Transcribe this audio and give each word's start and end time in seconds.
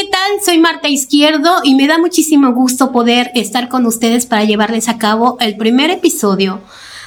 ¿qué 0.00 0.06
tal? 0.06 0.42
Soy 0.42 0.56
Marta 0.56 0.88
Izquierdo 0.88 1.56
y 1.62 1.74
me 1.74 1.86
da 1.86 1.98
muchísimo 1.98 2.54
gusto 2.54 2.90
poder 2.90 3.30
estar 3.34 3.68
con 3.68 3.84
ustedes 3.84 4.24
para 4.24 4.44
llevarles 4.44 4.88
a 4.88 4.96
cabo 4.96 5.36
el 5.40 5.58
primer 5.58 5.90
episodio 5.90 6.62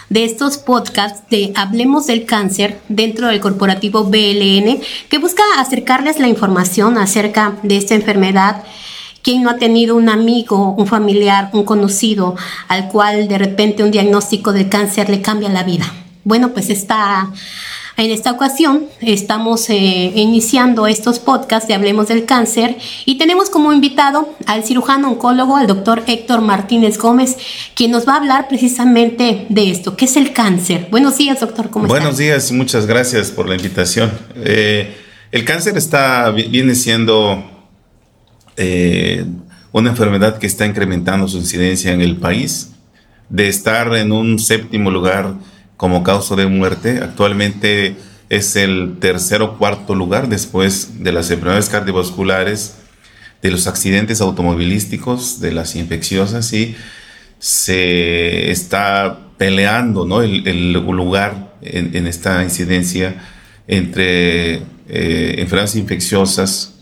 de 0.09 0.25
estos 0.25 0.59
podcasts 0.59 1.23
de 1.31 1.53
Hablemos 1.55 2.05
del 2.05 2.25
Cáncer 2.25 2.79
dentro 2.89 3.29
del 3.29 3.39
corporativo 3.39 4.03
BLN, 4.03 4.79
que 5.09 5.17
busca 5.17 5.41
acercarles 5.57 6.19
la 6.19 6.27
información 6.27 6.99
acerca 6.99 7.57
de 7.63 7.77
esta 7.77 7.95
enfermedad. 7.95 8.63
¿Quién 9.23 9.41
no 9.41 9.49
ha 9.49 9.57
tenido 9.57 9.95
un 9.95 10.07
amigo, 10.07 10.75
un 10.77 10.85
familiar, 10.85 11.49
un 11.53 11.63
conocido 11.63 12.35
al 12.67 12.89
cual 12.89 13.27
de 13.27 13.39
repente 13.39 13.83
un 13.83 13.89
diagnóstico 13.89 14.53
de 14.53 14.69
cáncer 14.69 15.09
le 15.09 15.23
cambia 15.23 15.49
la 15.49 15.63
vida? 15.63 15.91
Bueno, 16.25 16.49
pues 16.49 16.69
está 16.69 17.31
en 17.97 18.11
esta 18.11 18.31
ocasión 18.31 18.85
estamos 19.01 19.69
eh, 19.69 20.11
iniciando 20.15 20.87
estos 20.87 21.19
podcasts 21.19 21.67
de 21.67 21.75
Hablemos 21.75 22.07
del 22.07 22.25
Cáncer 22.25 22.77
y 23.05 23.17
tenemos 23.17 23.49
como 23.49 23.71
invitado 23.71 24.35
al 24.45 24.63
cirujano 24.63 25.09
oncólogo, 25.09 25.57
al 25.57 25.67
doctor 25.67 26.03
Héctor 26.07 26.41
Martínez 26.41 26.97
Gómez, 26.97 27.37
quien 27.75 27.91
nos 27.91 28.07
va 28.07 28.13
a 28.13 28.17
hablar 28.17 28.47
precisamente 28.47 29.45
de 29.49 29.69
esto, 29.69 29.95
¿qué 29.95 30.05
es 30.05 30.17
el 30.17 30.33
cáncer? 30.33 30.87
Buenos 30.89 31.17
días, 31.17 31.39
doctor, 31.39 31.69
¿cómo 31.69 31.87
Buenos 31.87 32.17
días 32.17 32.49
y 32.49 32.53
muchas 32.55 32.87
gracias 32.87 33.29
por 33.29 33.47
la 33.47 33.55
invitación. 33.55 34.11
Eh, 34.35 34.95
el 35.31 35.45
cáncer 35.45 35.77
está, 35.77 36.31
viene 36.31 36.75
siendo 36.75 37.43
eh, 38.57 39.25
una 39.71 39.91
enfermedad 39.91 40.39
que 40.39 40.47
está 40.47 40.65
incrementando 40.65 41.27
su 41.27 41.37
incidencia 41.37 41.91
en 41.91 42.01
el 42.01 42.17
país, 42.17 42.71
de 43.29 43.47
estar 43.47 43.95
en 43.95 44.11
un 44.11 44.39
séptimo 44.39 44.91
lugar 44.91 45.35
como 45.77 46.03
causa 46.03 46.35
de 46.35 46.47
muerte. 46.47 46.99
Actualmente 47.01 47.95
es 48.29 48.55
el 48.55 48.97
tercer 48.99 49.41
o 49.41 49.57
cuarto 49.57 49.95
lugar 49.95 50.29
después 50.29 51.03
de 51.03 51.11
las 51.11 51.29
enfermedades 51.29 51.69
cardiovasculares, 51.69 52.75
de 53.41 53.51
los 53.51 53.67
accidentes 53.67 54.21
automovilísticos, 54.21 55.39
de 55.39 55.51
las 55.51 55.75
infecciosas 55.75 56.53
y 56.53 56.75
se 57.39 58.49
está 58.51 59.19
peleando 59.37 60.05
¿no? 60.05 60.21
el, 60.21 60.71
lugar 60.71 61.53
en, 61.61 62.07
esta 62.07 62.41
incidencia 62.41 63.21
entre 63.67 64.55
eh, 64.87 65.35
enfermedades 65.39 65.75
infecciosas 65.75 66.73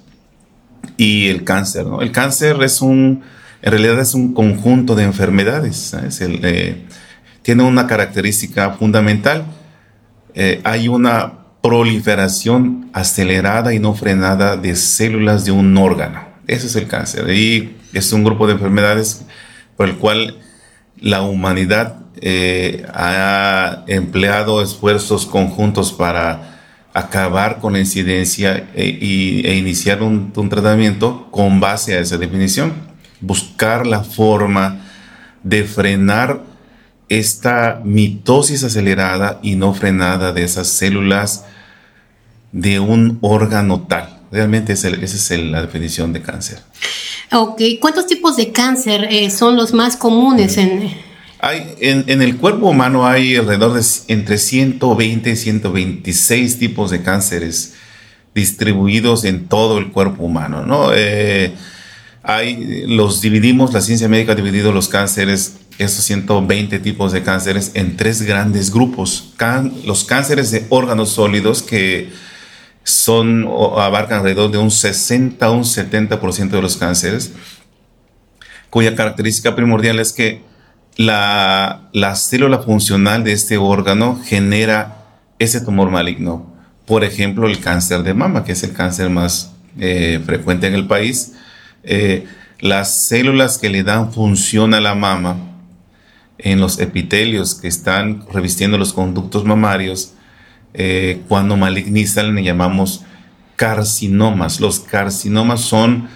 y 0.97 1.29
el 1.29 1.43
cáncer. 1.43 1.87
¿no? 1.87 2.01
El 2.01 2.11
cáncer 2.11 2.61
es 2.61 2.81
un, 2.81 3.23
en 3.63 3.71
realidad 3.71 3.99
es 3.99 4.13
un 4.13 4.33
conjunto 4.33 4.93
de 4.93 5.03
enfermedades. 5.03 5.93
El, 6.21 6.39
eh, 6.43 6.85
tiene 7.41 7.63
una 7.63 7.87
característica 7.87 8.71
fundamental. 8.71 9.45
Eh, 10.33 10.61
hay 10.63 10.87
una 10.87 11.33
proliferación 11.61 12.89
acelerada 12.93 13.73
y 13.73 13.79
no 13.79 13.93
frenada 13.93 14.57
de 14.57 14.75
células 14.75 15.45
de 15.45 15.51
un 15.51 15.77
órgano. 15.77 16.25
Ese 16.47 16.67
es 16.67 16.75
el 16.75 16.87
cáncer. 16.87 17.29
Y 17.29 17.77
es 17.93 18.11
un 18.13 18.23
grupo 18.23 18.47
de 18.47 18.53
enfermedades 18.53 19.25
por 19.77 19.89
el 19.89 19.97
cual 19.97 20.37
la 20.99 21.21
humanidad 21.21 21.97
eh, 22.19 22.85
ha 22.93 23.83
empleado 23.87 24.61
esfuerzos 24.61 25.25
conjuntos 25.25 25.91
para 25.93 26.59
acabar 26.93 27.59
con 27.59 27.73
la 27.73 27.79
incidencia 27.79 28.67
e, 28.75 29.41
e 29.45 29.55
iniciar 29.55 30.03
un, 30.03 30.33
un, 30.35 30.49
tratamiento 30.49 31.29
con 31.31 31.59
base 31.59 31.95
a 31.95 31.99
esa 31.99 32.17
definición. 32.17 32.73
Buscar 33.21 33.87
la 33.87 34.03
forma 34.03 34.81
de 35.43 35.63
frenar 35.63 36.50
esta 37.11 37.81
mitosis 37.83 38.63
acelerada 38.63 39.41
y 39.43 39.55
no 39.55 39.73
frenada 39.73 40.31
de 40.31 40.45
esas 40.45 40.67
células 40.67 41.43
de 42.53 42.79
un 42.79 43.17
órgano 43.19 43.81
tal. 43.81 44.21
Realmente 44.31 44.71
esa 44.71 44.87
es 44.87 45.31
la 45.41 45.61
definición 45.61 46.13
de 46.13 46.21
cáncer. 46.21 46.59
Ok, 47.33 47.61
¿cuántos 47.81 48.07
tipos 48.07 48.37
de 48.37 48.53
cáncer 48.53 49.09
eh, 49.11 49.29
son 49.29 49.57
los 49.57 49.73
más 49.73 49.97
comunes 49.97 50.55
en... 50.55 50.89
Hay, 51.39 51.75
en, 51.81 52.21
el 52.21 52.37
cuerpo 52.37 52.69
humano 52.69 53.05
hay 53.05 53.35
alrededor 53.35 53.73
de 53.73 53.85
entre 54.07 54.37
120 54.37 55.31
y 55.31 55.35
126 55.35 56.59
tipos 56.59 56.91
de 56.91 57.01
cánceres 57.01 57.73
distribuidos 58.33 59.25
en 59.25 59.49
todo 59.49 59.79
el 59.79 59.91
cuerpo 59.91 60.23
humano, 60.23 60.65
¿no? 60.65 60.91
Eh, 60.93 61.51
hay, 62.23 62.85
los 62.87 63.21
dividimos, 63.21 63.73
la 63.73 63.81
ciencia 63.81 64.07
médica 64.07 64.33
ha 64.33 64.35
dividido 64.35 64.71
los 64.71 64.87
cánceres 64.87 65.55
esos 65.77 66.03
120 66.05 66.79
tipos 66.79 67.11
de 67.11 67.23
cánceres 67.23 67.71
en 67.73 67.97
tres 67.97 68.21
grandes 68.21 68.71
grupos. 68.71 69.33
los 69.83 70.03
cánceres 70.03 70.51
de 70.51 70.65
órganos 70.69 71.09
sólidos 71.09 71.63
que 71.63 72.11
son 72.83 73.47
abarcan 73.77 74.19
alrededor 74.19 74.51
de 74.51 74.57
un 74.57 74.71
60 74.71 75.45
a 75.45 75.51
un 75.51 75.63
70% 75.63 76.49
de 76.49 76.61
los 76.61 76.77
cánceres, 76.77 77.31
cuya 78.69 78.95
característica 78.95 79.55
primordial 79.55 79.99
es 79.99 80.13
que 80.13 80.41
la, 80.97 81.89
célula 82.15 82.59
funcional 82.59 83.23
de 83.23 83.33
este 83.33 83.57
órgano 83.57 84.19
genera 84.23 85.05
ese 85.39 85.61
tumor 85.61 85.89
maligno. 85.89 86.51
Por 86.85 87.03
ejemplo, 87.03 87.47
el 87.47 87.59
cáncer 87.59 88.03
de 88.03 88.13
mama, 88.13 88.43
que 88.43 88.51
es 88.51 88.63
el 88.63 88.73
cáncer 88.73 89.09
más 89.09 89.53
eh, 89.79 90.21
frecuente 90.25 90.67
en 90.67 90.73
el 90.73 90.87
país. 90.87 91.33
Eh, 91.83 92.27
las 92.59 93.07
células 93.07 93.57
que 93.57 93.69
le 93.69 93.83
dan 93.83 94.13
función 94.13 94.73
a 94.73 94.81
la 94.81 94.95
mama 94.95 95.37
en 96.37 96.59
los 96.59 96.79
epitelios 96.79 97.55
que 97.55 97.67
están 97.67 98.25
revistiendo 98.31 98.77
los 98.77 98.93
conductos 98.93 99.45
mamarios, 99.45 100.13
eh, 100.73 101.21
cuando 101.27 101.57
malignizan 101.57 102.33
le 102.33 102.43
llamamos 102.43 103.03
carcinomas. 103.55 104.59
Los 104.59 104.79
carcinomas 104.79 105.61
son 105.61 106.07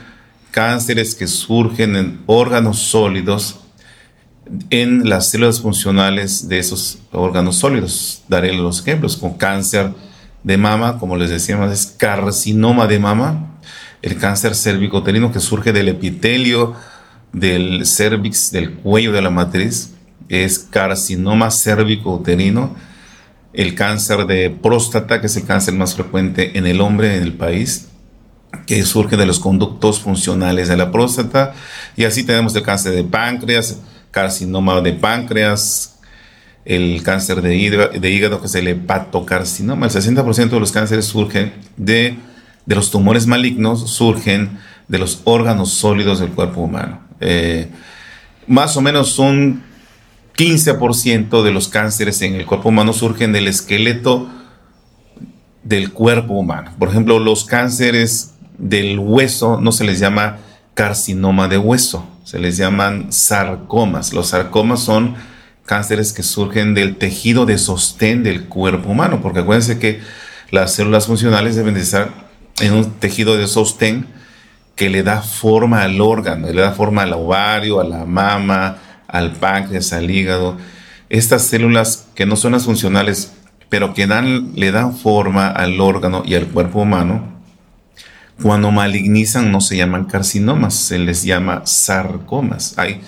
cánceres 0.51 1.15
que 1.15 1.27
surgen 1.27 1.95
en 1.95 2.19
órganos 2.25 2.79
sólidos 2.79 3.59
en 4.69 5.09
las 5.09 5.29
células 5.29 5.61
funcionales 5.61 6.47
de 6.47 6.59
esos 6.59 6.99
órganos 7.11 7.57
sólidos. 7.57 8.23
Daré 8.27 8.53
los 8.53 8.81
ejemplos 8.81 9.17
con 9.17 9.33
cáncer 9.33 9.91
de 10.43 10.57
mama, 10.57 10.99
como 10.99 11.17
les 11.17 11.29
decíamos, 11.29 11.71
es 11.71 11.87
carcinoma 11.87 12.87
de 12.87 12.99
mama, 12.99 13.59
el 14.05 14.17
cáncer 14.17 14.53
cervicoterino 14.53 15.31
que 15.31 15.39
surge 15.39 15.73
del 15.73 15.89
epitelio 15.89 16.75
del 17.33 17.87
cervix, 17.87 18.51
del 18.51 18.71
cuello 18.71 19.11
de 19.11 19.21
la 19.21 19.31
matriz, 19.31 19.93
es 20.29 20.59
carcinoma 20.59 21.49
cérvico-uterino, 21.49 22.75
el 23.51 23.73
cáncer 23.73 24.27
de 24.27 24.51
próstata, 24.51 25.19
que 25.19 25.25
es 25.25 25.35
el 25.37 25.45
cáncer 25.45 25.73
más 25.73 25.95
frecuente 25.95 26.57
en 26.57 26.67
el 26.67 26.81
hombre 26.81 27.17
en 27.17 27.23
el 27.23 27.33
país, 27.33 27.87
que 28.67 28.83
surge 28.83 29.17
de 29.17 29.25
los 29.25 29.39
conductos 29.39 29.99
funcionales 29.99 30.67
de 30.67 30.77
la 30.77 30.91
próstata. 30.91 31.55
Y 31.97 32.05
así 32.05 32.23
tenemos 32.23 32.55
el 32.55 32.61
cáncer 32.61 32.93
de 32.93 33.03
páncreas, 33.03 33.79
carcinoma 34.11 34.81
de 34.81 34.93
páncreas, 34.93 35.97
el 36.63 37.01
cáncer 37.03 37.41
de 37.41 37.55
hígado, 37.55 38.39
que 38.39 38.47
es 38.47 38.55
el 38.55 38.67
hepatocarcinoma. 38.67 39.87
El 39.87 39.91
60% 39.91 40.49
de 40.49 40.59
los 40.59 40.71
cánceres 40.71 41.05
surgen 41.05 41.53
de, 41.75 42.17
de, 42.65 42.75
los 42.75 42.91
tumores 42.91 43.27
malignos, 43.27 43.89
surgen 43.91 44.57
de 44.87 44.99
los 44.99 45.21
órganos 45.23 45.71
sólidos 45.71 46.19
del 46.19 46.29
cuerpo 46.29 46.61
humano. 46.61 46.99
Eh, 47.19 47.69
más 48.47 48.77
o 48.77 48.81
menos 48.81 49.17
un 49.19 49.63
15% 50.37 51.43
de 51.43 51.51
los 51.51 51.67
cánceres 51.69 52.21
en 52.21 52.35
el 52.35 52.45
cuerpo 52.45 52.69
humano 52.69 52.93
surgen 52.93 53.31
del 53.31 53.47
esqueleto 53.47 54.29
del 55.63 55.91
cuerpo 55.91 56.33
humano. 56.33 56.71
Por 56.77 56.89
ejemplo, 56.89 57.19
los 57.19 57.45
cánceres 57.45 58.33
del 58.57 58.99
hueso 58.99 59.59
no 59.59 59.71
se 59.71 59.83
les 59.83 59.99
llama 59.99 60.37
carcinoma 60.73 61.47
de 61.47 61.57
hueso, 61.57 62.07
se 62.23 62.37
les 62.37 62.57
llaman 62.57 63.11
sarcomas. 63.11 64.13
Los 64.13 64.27
sarcomas 64.27 64.81
son 64.81 65.15
cánceres 65.65 66.13
que 66.13 66.21
surgen 66.21 66.73
del 66.73 66.97
tejido 66.97 67.45
de 67.45 67.57
sostén 67.57 68.23
del 68.23 68.45
cuerpo 68.45 68.89
humano, 68.89 69.21
porque 69.21 69.39
acuérdense 69.39 69.79
que 69.79 70.01
las 70.51 70.73
células 70.73 71.07
funcionales 71.07 71.55
deben 71.55 71.73
de 71.73 71.81
estar 71.81 72.24
en 72.59 72.73
un 72.73 72.91
tejido 72.91 73.37
de 73.37 73.47
sostén 73.47 74.07
que 74.75 74.89
le 74.89 75.03
da 75.03 75.21
forma 75.21 75.83
al 75.83 76.01
órgano, 76.01 76.47
le 76.47 76.61
da 76.61 76.71
forma 76.71 77.03
al 77.03 77.13
ovario, 77.13 77.79
a 77.79 77.83
la 77.83 78.05
mama, 78.05 78.77
al 79.07 79.31
páncreas, 79.33 79.93
al 79.93 80.09
hígado, 80.09 80.57
estas 81.09 81.43
células 81.43 82.07
que 82.15 82.25
no 82.25 82.35
son 82.35 82.53
las 82.53 82.65
funcionales, 82.65 83.33
pero 83.69 83.93
que 83.93 84.07
dan, 84.07 84.51
le 84.55 84.71
dan 84.71 84.95
forma 84.95 85.47
al 85.47 85.79
órgano 85.79 86.23
y 86.25 86.35
al 86.35 86.47
cuerpo 86.47 86.81
humano, 86.81 87.35
cuando 88.41 88.71
malignizan 88.71 89.51
no 89.51 89.61
se 89.61 89.77
llaman 89.77 90.05
carcinomas, 90.05 90.73
se 90.73 90.99
les 90.99 91.23
llama 91.23 91.61
sarcomas. 91.65 92.77
Hay 92.77 93.01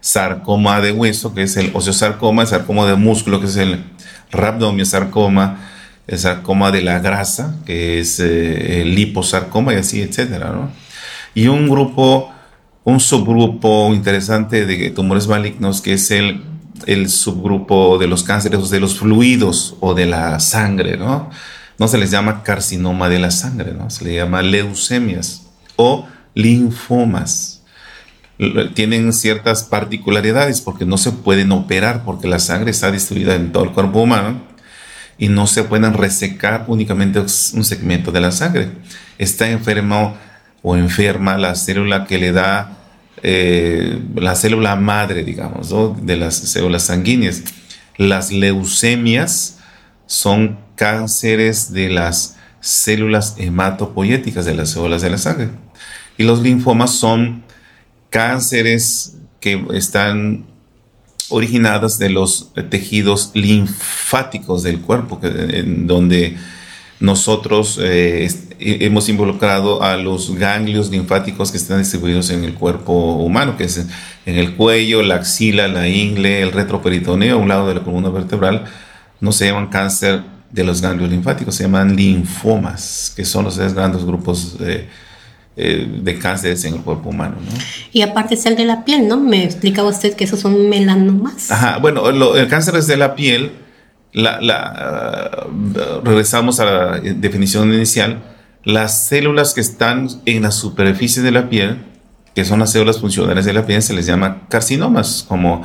sarcoma 0.00 0.80
de 0.82 0.92
hueso, 0.92 1.32
que 1.32 1.44
es 1.44 1.56
el 1.56 1.70
osteosarcoma, 1.72 2.44
sarcoma 2.44 2.86
de 2.86 2.94
músculo, 2.94 3.40
que 3.40 3.46
es 3.46 3.56
el 3.56 3.82
rhabdomiosarcoma, 4.30 5.58
el 6.06 6.18
sarcoma 6.18 6.70
de 6.70 6.82
la 6.82 6.98
grasa, 6.98 7.56
que 7.64 8.00
es 8.00 8.20
eh, 8.20 8.82
el 8.82 8.94
liposarcoma 8.94 9.74
y 9.74 9.76
así, 9.76 10.02
etcétera, 10.02 10.70
Y 11.34 11.48
un 11.48 11.68
grupo 11.68 12.34
un 12.84 13.00
subgrupo 13.00 13.92
interesante 13.94 14.66
de 14.66 14.90
tumores 14.90 15.26
malignos 15.26 15.80
que 15.80 15.94
es 15.94 16.10
el, 16.10 16.42
el 16.86 17.08
subgrupo 17.08 17.98
de 17.98 18.06
los 18.06 18.22
cánceres 18.22 18.68
de 18.70 18.80
los 18.80 18.98
fluidos 18.98 19.76
o 19.80 19.94
de 19.94 20.06
la 20.06 20.38
sangre, 20.38 20.98
¿no? 20.98 21.30
No 21.78 21.88
se 21.88 21.98
les 21.98 22.10
llama 22.10 22.42
carcinoma 22.42 23.08
de 23.08 23.18
la 23.18 23.30
sangre, 23.30 23.72
¿no? 23.72 23.90
Se 23.90 24.04
le 24.04 24.14
llama 24.14 24.42
leucemias 24.42 25.46
o 25.76 26.06
linfomas. 26.34 27.62
Tienen 28.74 29.12
ciertas 29.12 29.64
particularidades 29.64 30.60
porque 30.60 30.84
no 30.84 30.98
se 30.98 31.12
pueden 31.12 31.52
operar 31.52 32.04
porque 32.04 32.28
la 32.28 32.38
sangre 32.38 32.70
está 32.70 32.90
distribuida 32.90 33.34
en 33.34 33.50
todo 33.50 33.64
el 33.64 33.70
cuerpo 33.70 34.02
humano 34.02 34.53
y 35.18 35.28
no 35.28 35.46
se 35.46 35.64
pueden 35.64 35.94
resecar 35.94 36.64
únicamente 36.68 37.20
un 37.20 37.64
segmento 37.64 38.12
de 38.12 38.20
la 38.20 38.30
sangre. 38.30 38.70
Está 39.18 39.48
enfermo 39.48 40.16
o 40.62 40.76
enferma 40.76 41.38
la 41.38 41.54
célula 41.54 42.06
que 42.06 42.18
le 42.18 42.32
da 42.32 42.78
eh, 43.22 44.00
la 44.16 44.34
célula 44.34 44.76
madre, 44.76 45.24
digamos, 45.24 45.72
de 46.04 46.16
las 46.16 46.34
células 46.34 46.84
sanguíneas. 46.84 47.42
Las 47.96 48.32
leucemias 48.32 49.58
son 50.06 50.58
cánceres 50.74 51.72
de 51.72 51.90
las 51.90 52.36
células 52.60 53.34
hematopoyéticas 53.38 54.44
de 54.44 54.54
las 54.54 54.70
células 54.70 55.02
de 55.02 55.10
la 55.10 55.18
sangre. 55.18 55.48
Y 56.18 56.24
los 56.24 56.40
linfomas 56.40 56.90
son 56.90 57.44
cánceres 58.10 59.16
que 59.40 59.64
están 59.72 60.46
originados 61.30 61.98
de 61.98 62.10
los 62.10 62.50
tejidos 62.70 63.30
linfáticos 63.34 64.62
del 64.62 64.80
cuerpo, 64.80 65.18
en 65.22 65.86
donde 65.86 66.36
nosotros 67.00 67.78
eh, 67.82 68.28
hemos 68.58 69.08
involucrado 69.08 69.82
a 69.82 69.96
los 69.96 70.34
ganglios 70.36 70.90
linfáticos 70.90 71.50
que 71.50 71.58
están 71.58 71.78
distribuidos 71.78 72.30
en 72.30 72.44
el 72.44 72.54
cuerpo 72.54 73.16
humano, 73.16 73.56
que 73.56 73.64
es 73.64 73.86
en 74.26 74.36
el 74.36 74.54
cuello, 74.54 75.02
la 75.02 75.16
axila, 75.16 75.68
la 75.68 75.88
ingle, 75.88 76.42
el 76.42 76.52
retroperitoneo, 76.52 77.36
a 77.36 77.38
un 77.38 77.48
lado 77.48 77.68
de 77.68 77.74
la 77.74 77.80
columna 77.82 78.08
vertebral, 78.08 78.64
no 79.20 79.32
se 79.32 79.46
llaman 79.46 79.68
cáncer 79.68 80.22
de 80.50 80.64
los 80.64 80.80
ganglios 80.80 81.10
linfáticos, 81.10 81.54
se 81.56 81.64
llaman 81.64 81.96
linfomas, 81.96 83.12
que 83.16 83.24
son 83.24 83.44
los 83.44 83.56
tres 83.56 83.74
grandes 83.74 84.04
grupos 84.04 84.58
de, 84.58 84.88
eh, 85.56 85.86
de 86.02 86.18
cánceres 86.18 86.64
en 86.64 86.74
el 86.74 86.80
cuerpo 86.80 87.10
humano. 87.10 87.36
Y 87.92 88.02
aparte 88.02 88.34
es 88.34 88.44
el 88.44 88.56
de 88.56 88.64
la 88.64 88.84
piel, 88.84 89.06
¿no? 89.06 89.20
Me 89.20 89.44
explicaba 89.44 89.88
usted 89.88 90.14
que 90.14 90.24
esos 90.24 90.40
son 90.40 90.68
melanomas. 90.68 91.48
Ajá, 91.50 91.78
bueno, 91.78 92.08
el 92.34 92.48
cáncer 92.48 92.74
es 92.74 92.88
de 92.88 92.96
la 92.96 93.14
piel, 93.14 93.52
la, 94.12 95.46
regresamos 96.02 96.58
a 96.58 96.64
la 96.64 96.98
definición 96.98 97.72
inicial, 97.72 98.22
las 98.64 99.06
células 99.06 99.54
que 99.54 99.60
están 99.60 100.08
en 100.26 100.42
la 100.42 100.50
superficie 100.50 101.22
de 101.22 101.30
la 101.30 101.48
piel, 101.48 101.84
que 102.34 102.44
son 102.44 102.58
las 102.58 102.72
células 102.72 102.98
funcionales 102.98 103.44
de 103.44 103.52
la 103.52 103.64
piel, 103.64 103.80
se 103.80 103.94
les 103.94 104.06
llama 104.06 104.48
carcinomas, 104.48 105.24
como 105.28 105.62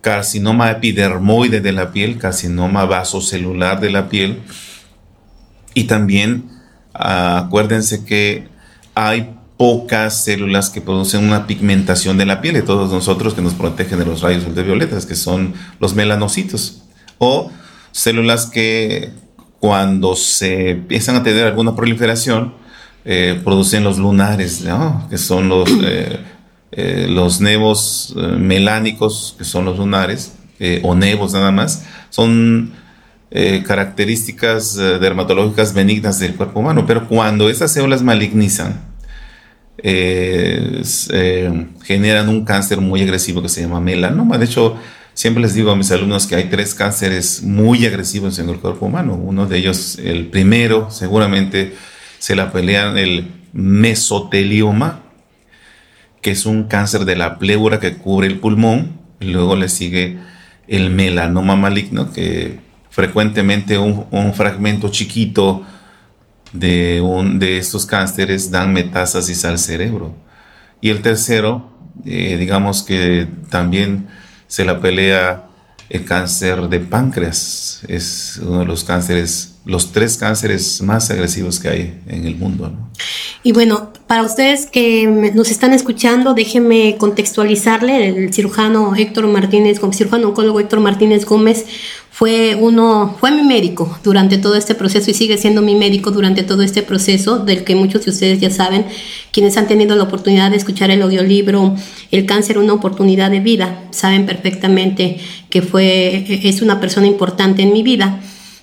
carcinoma 0.00 0.70
epidermoide 0.70 1.60
de 1.60 1.72
la 1.72 1.90
piel, 1.90 2.18
carcinoma 2.18 2.84
vasocelular 2.84 3.80
de 3.80 3.90
la 3.90 4.08
piel. 4.08 4.42
Y 5.74 5.84
también 5.84 6.50
ah, 6.94 7.46
acuérdense 7.46 8.04
que 8.04 8.46
hay 8.98 9.36
pocas 9.56 10.24
células 10.24 10.70
que 10.70 10.80
producen 10.80 11.24
una 11.24 11.46
pigmentación 11.46 12.18
de 12.18 12.26
la 12.26 12.40
piel 12.40 12.54
de 12.54 12.62
todos 12.62 12.90
nosotros 12.90 13.32
que 13.32 13.42
nos 13.42 13.54
protegen 13.54 14.00
de 14.00 14.04
los 14.04 14.22
rayos 14.22 14.44
ultravioletas, 14.44 15.06
que 15.06 15.14
son 15.14 15.54
los 15.78 15.94
melanocitos. 15.94 16.82
O 17.18 17.52
células 17.92 18.46
que 18.46 19.12
cuando 19.60 20.16
se 20.16 20.70
empiezan 20.70 21.14
a 21.14 21.22
tener 21.22 21.46
alguna 21.46 21.76
proliferación, 21.76 22.54
eh, 23.04 23.40
producen 23.44 23.84
los 23.84 23.98
lunares, 23.98 24.64
que 25.08 25.16
son 25.16 25.48
los, 25.48 25.70
eh, 25.84 26.18
eh, 26.72 27.06
los 27.08 27.40
nevos 27.40 28.14
melánicos, 28.16 29.36
que 29.38 29.44
son 29.44 29.64
los 29.64 29.78
lunares, 29.78 30.34
o 30.82 30.96
nevos 30.96 31.34
nada 31.34 31.52
más, 31.52 31.84
son 32.10 32.72
características 33.30 34.74
dermatológicas 34.74 35.72
benignas 35.72 36.18
del 36.18 36.34
cuerpo 36.34 36.58
humano, 36.58 36.84
pero 36.84 37.06
cuando 37.06 37.48
esas 37.48 37.72
células 37.72 38.02
malignizan, 38.02 38.87
generan 41.84 42.28
un 42.28 42.44
cáncer 42.44 42.80
muy 42.80 43.02
agresivo 43.02 43.42
que 43.42 43.48
se 43.48 43.62
llama 43.62 43.80
melanoma. 43.80 44.38
De 44.38 44.44
hecho, 44.46 44.76
Siempre 45.18 45.42
les 45.42 45.52
digo 45.52 45.72
a 45.72 45.74
mis 45.74 45.90
alumnos 45.90 46.28
que 46.28 46.36
hay 46.36 46.44
tres 46.44 46.76
cánceres 46.76 47.42
muy 47.42 47.84
agresivos 47.84 48.38
en 48.38 48.50
el 48.50 48.60
cuerpo 48.60 48.86
humano. 48.86 49.14
Uno 49.14 49.46
de 49.46 49.58
ellos, 49.58 49.98
el 49.98 50.28
primero, 50.28 50.92
seguramente 50.92 51.74
se 52.20 52.36
la 52.36 52.52
pelean 52.52 52.96
el 52.96 53.26
mesotelioma, 53.52 55.00
que 56.22 56.30
es 56.30 56.46
un 56.46 56.68
cáncer 56.68 57.04
de 57.04 57.16
la 57.16 57.40
pleura 57.40 57.80
que 57.80 57.96
cubre 57.96 58.28
el 58.28 58.38
pulmón. 58.38 59.00
Luego 59.18 59.56
le 59.56 59.68
sigue 59.68 60.18
el 60.68 60.90
melanoma 60.90 61.56
maligno, 61.56 62.12
que 62.12 62.60
frecuentemente 62.88 63.76
un, 63.76 64.34
fragmento 64.34 64.88
chiquito 64.88 65.66
de, 66.52 67.00
un, 67.00 67.38
de 67.38 67.58
estos 67.58 67.86
cánceres 67.86 68.50
dan 68.50 68.72
metástasis 68.72 69.44
al 69.44 69.58
cerebro. 69.58 70.14
Y 70.80 70.90
el 70.90 71.02
tercero, 71.02 71.70
eh, 72.04 72.36
digamos 72.38 72.82
que 72.82 73.26
también 73.50 74.08
se 74.46 74.64
la 74.64 74.80
pelea 74.80 75.48
el 75.90 76.04
cáncer 76.04 76.68
de 76.68 76.80
páncreas. 76.80 77.80
Es 77.88 78.38
uno 78.42 78.60
de 78.60 78.66
los 78.66 78.84
cánceres, 78.84 79.54
los 79.64 79.92
tres 79.92 80.16
cánceres 80.18 80.82
más 80.82 81.10
agresivos 81.10 81.58
que 81.58 81.68
hay 81.68 82.00
en 82.06 82.26
el 82.26 82.36
mundo. 82.36 82.72
Y 83.42 83.52
bueno, 83.52 83.92
para 84.06 84.22
ustedes 84.22 84.66
que 84.66 85.06
nos 85.34 85.50
están 85.50 85.72
escuchando, 85.72 86.34
déjenme 86.34 86.96
contextualizarle. 86.98 88.08
El 88.08 88.34
cirujano 88.34 88.94
Héctor 88.94 89.26
Martínez, 89.28 89.80
cirujano 89.92 90.28
oncólogo 90.28 90.60
Héctor 90.60 90.80
Martínez 90.80 91.24
Gómez, 91.24 91.64
fue 92.18 92.56
uno, 92.56 93.14
fue 93.20 93.30
mi 93.30 93.44
médico 93.44 93.96
durante 94.02 94.38
todo 94.38 94.56
este 94.56 94.74
proceso 94.74 95.08
y 95.08 95.14
sigue 95.14 95.38
siendo 95.38 95.62
mi 95.62 95.76
médico 95.76 96.10
durante 96.10 96.42
todo 96.42 96.62
este 96.62 96.82
proceso, 96.82 97.38
del 97.38 97.62
que 97.62 97.76
muchos 97.76 98.04
de 98.04 98.10
ustedes 98.10 98.40
ya 98.40 98.50
saben, 98.50 98.86
quienes 99.30 99.56
han 99.56 99.68
tenido 99.68 99.94
la 99.94 100.02
oportunidad 100.02 100.50
de 100.50 100.56
escuchar 100.56 100.90
el 100.90 101.00
audiolibro 101.00 101.76
El 102.10 102.26
cáncer, 102.26 102.58
una 102.58 102.72
oportunidad 102.72 103.30
de 103.30 103.38
vida, 103.38 103.84
saben 103.92 104.26
perfectamente 104.26 105.20
que 105.48 105.62
fue, 105.62 106.26
es 106.42 106.60
una 106.60 106.80
persona 106.80 107.06
importante 107.06 107.62
en 107.62 107.72
mi 107.72 107.84
vida, 107.84 108.18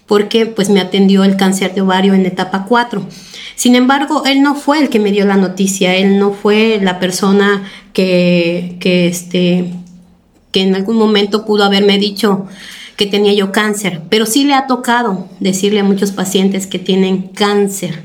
porque 0.05 0.47
pues 0.47 0.69
me 0.69 0.81
atendió 0.81 1.23
el 1.23 1.37
cáncer 1.37 1.73
de 1.73 1.79
ovario 1.79 2.13
en 2.13 2.25
etapa 2.25 2.65
4. 2.67 3.07
Sin 3.55 3.75
embargo, 3.75 4.23
él 4.25 4.41
no 4.41 4.55
fue 4.55 4.79
el 4.79 4.89
que 4.89 4.99
me 4.99 5.13
dio 5.13 5.25
la 5.25 5.37
noticia, 5.37 5.95
él 5.95 6.19
no 6.19 6.33
fue 6.33 6.81
la 6.83 6.99
persona 6.99 7.63
que, 7.93 8.75
que, 8.81 9.07
este, 9.07 9.71
que 10.51 10.61
en 10.63 10.75
algún 10.75 10.97
momento 10.97 11.45
pudo 11.45 11.63
haberme 11.63 11.97
dicho, 11.97 12.47
que 12.95 13.05
tenía 13.05 13.33
yo 13.33 13.51
cáncer, 13.51 14.01
pero 14.09 14.25
sí 14.25 14.43
le 14.43 14.53
ha 14.53 14.67
tocado 14.67 15.27
decirle 15.39 15.81
a 15.81 15.83
muchos 15.83 16.11
pacientes 16.11 16.67
que 16.67 16.79
tienen 16.79 17.23
cáncer. 17.29 18.03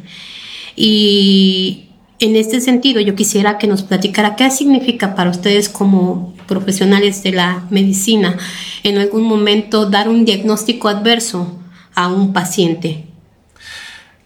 Y 0.77 1.91
en 2.19 2.37
este 2.37 2.61
sentido 2.61 3.01
yo 3.01 3.15
quisiera 3.15 3.59
que 3.59 3.67
nos 3.67 3.83
platicara 3.83 4.37
qué 4.37 4.51
significa 4.51 5.15
para 5.15 5.31
ustedes 5.31 5.69
como 5.69 6.35
profesionales 6.47 7.23
de 7.23 7.33
la 7.33 7.65
medicina 7.71 8.37
en 8.83 8.99
algún 8.99 9.23
momento 9.23 9.89
dar 9.89 10.09
un 10.09 10.25
diagnóstico 10.25 10.89
adverso 10.89 11.59
a 11.95 12.09
un 12.09 12.33
paciente. 12.33 13.07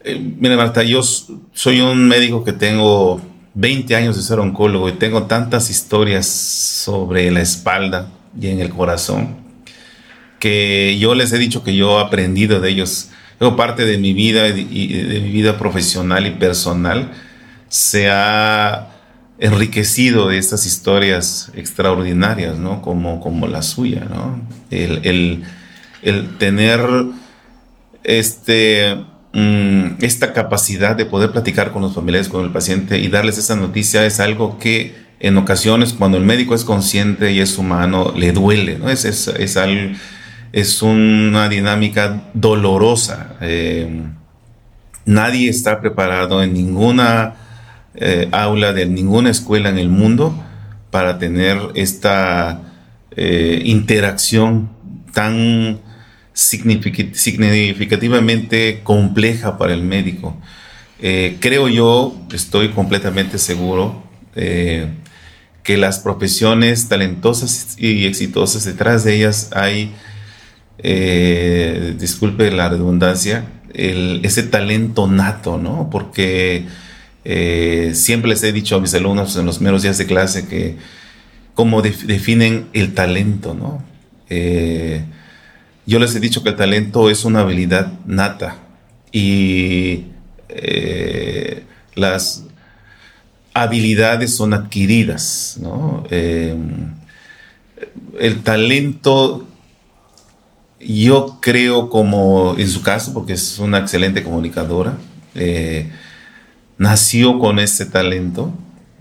Eh, 0.03 0.19
mira 0.19 0.57
Marta, 0.57 0.83
yo 0.83 1.01
soy 1.03 1.81
un 1.81 2.07
médico 2.07 2.43
que 2.43 2.53
tengo 2.53 3.21
20 3.53 3.95
años 3.95 4.15
de 4.15 4.23
ser 4.23 4.39
oncólogo 4.39 4.89
y 4.89 4.93
tengo 4.93 5.23
tantas 5.23 5.69
historias 5.69 6.25
sobre 6.25 7.31
la 7.31 7.41
espalda 7.41 8.11
y 8.39 8.47
en 8.47 8.59
el 8.59 8.69
corazón 8.69 9.44
que 10.39 10.97
yo 10.99 11.15
les 11.15 11.31
he 11.33 11.37
dicho 11.37 11.63
que 11.63 11.75
yo 11.75 11.99
he 11.99 12.03
aprendido 12.03 12.59
de 12.59 12.69
ellos. 12.69 13.09
Luego 13.39 13.55
parte 13.55 13.85
de 13.85 13.97
mi 13.97 14.13
vida 14.13 14.47
y 14.47 14.87
de 14.87 15.19
mi 15.19 15.29
vida 15.29 15.57
profesional 15.57 16.25
y 16.25 16.31
personal 16.31 17.11
se 17.67 18.09
ha 18.09 18.95
enriquecido 19.37 20.29
de 20.29 20.37
estas 20.37 20.65
historias 20.65 21.51
extraordinarias, 21.55 22.57
¿no? 22.57 22.81
Como, 22.81 23.19
como 23.19 23.47
la 23.47 23.61
suya, 23.61 24.05
¿no? 24.09 24.41
El, 24.71 25.43
tener 26.37 26.79
este, 28.03 28.95
mm, 29.33 29.95
esta 30.01 30.33
capacidad 30.33 30.95
de 30.95 31.05
poder 31.05 31.31
platicar 31.31 31.71
con 31.71 31.81
los 31.81 31.95
familiares, 31.95 32.29
con 32.29 32.45
el 32.45 32.51
paciente 32.51 32.99
y 32.99 33.07
darles 33.07 33.37
esa 33.37 33.55
noticia 33.55 34.05
es 34.05 34.19
algo 34.19 34.59
que 34.59 34.95
en 35.19 35.37
ocasiones 35.37 35.93
cuando 35.93 36.17
el 36.17 36.23
médico 36.23 36.53
es 36.53 36.63
consciente 36.63 37.31
y 37.31 37.39
es 37.39 37.57
humano, 37.57 38.13
le 38.15 38.31
duele, 38.31 38.77
¿no? 38.77 38.89
Es, 38.89 39.05
es, 39.05 39.27
es 39.27 39.57
es 40.55 40.81
una 40.81 41.47
dinámica 41.49 42.23
dolorosa. 42.33 43.35
Eh, 43.41 44.03
nadie 45.03 45.49
está 45.49 45.81
preparado 45.81 46.41
en 46.41 46.53
ninguna 46.53 47.35
eh, 47.93 48.29
aula 48.31 48.71
de 48.71 48.85
ninguna 48.85 49.31
escuela 49.31 49.67
en 49.67 49.77
el 49.77 49.89
mundo 49.89 50.41
para 50.91 51.19
tener 51.19 51.57
esta 51.75 52.61
eh, 53.17 53.63
interacción 53.65 54.69
tan 55.11 55.81
significativamente 56.31 58.79
compleja 58.81 59.57
para 59.57 59.73
el 59.73 59.83
médico. 59.83 60.37
creo 60.99 61.67
yo, 61.67 62.15
estoy 62.31 62.69
completamente 62.69 63.39
seguro, 63.39 64.05
que 64.33 65.77
las 65.77 65.99
profesiones 65.99 66.87
talentosas 66.87 67.75
y 67.77 68.05
exitosas 68.05 68.63
detrás 68.63 69.03
de 69.03 69.15
ellas 69.15 69.49
hay 69.53 69.93
eh, 70.79 71.95
disculpe 71.99 72.51
la 72.51 72.69
redundancia, 72.69 73.45
ese 73.73 74.43
talento 74.43 75.07
nato, 75.07 75.57
¿no? 75.57 75.89
Porque 75.91 76.65
Eh, 77.27 77.93
siempre 77.95 78.29
les 78.29 78.43
he 78.43 78.51
dicho 78.53 78.75
a 78.75 78.79
mis 78.79 78.93
alumnos 78.93 79.35
en 79.35 79.47
los 79.47 79.57
primeros 79.57 79.81
días 79.81 79.97
de 79.97 80.05
clase 80.05 80.47
que 80.47 80.77
cómo 81.55 81.81
definen 81.81 82.67
el 82.73 82.93
talento, 82.93 83.55
¿no? 83.55 83.81
Eh, 84.29 85.01
yo 85.87 85.97
les 85.97 86.15
he 86.15 86.19
dicho 86.19 86.43
que 86.43 86.49
el 86.49 86.55
talento 86.55 87.09
es 87.09 87.25
una 87.25 87.39
habilidad 87.39 87.93
nata 88.05 88.57
y 89.11 90.05
las 91.95 92.43
habilidades 93.55 94.35
son 94.35 94.53
adquiridas, 94.53 95.57
¿no? 95.59 96.03
el 98.19 98.43
talento 98.43 99.47
yo 100.79 101.39
creo 101.41 101.89
como 101.89 102.55
en 102.57 102.69
su 102.69 102.81
caso, 102.81 103.13
porque 103.13 103.33
es 103.33 103.59
una 103.59 103.79
excelente 103.79 104.23
comunicadora, 104.23 104.97
eh, 105.35 105.91
nació 106.77 107.39
con 107.39 107.59
ese 107.59 107.85
talento, 107.85 108.53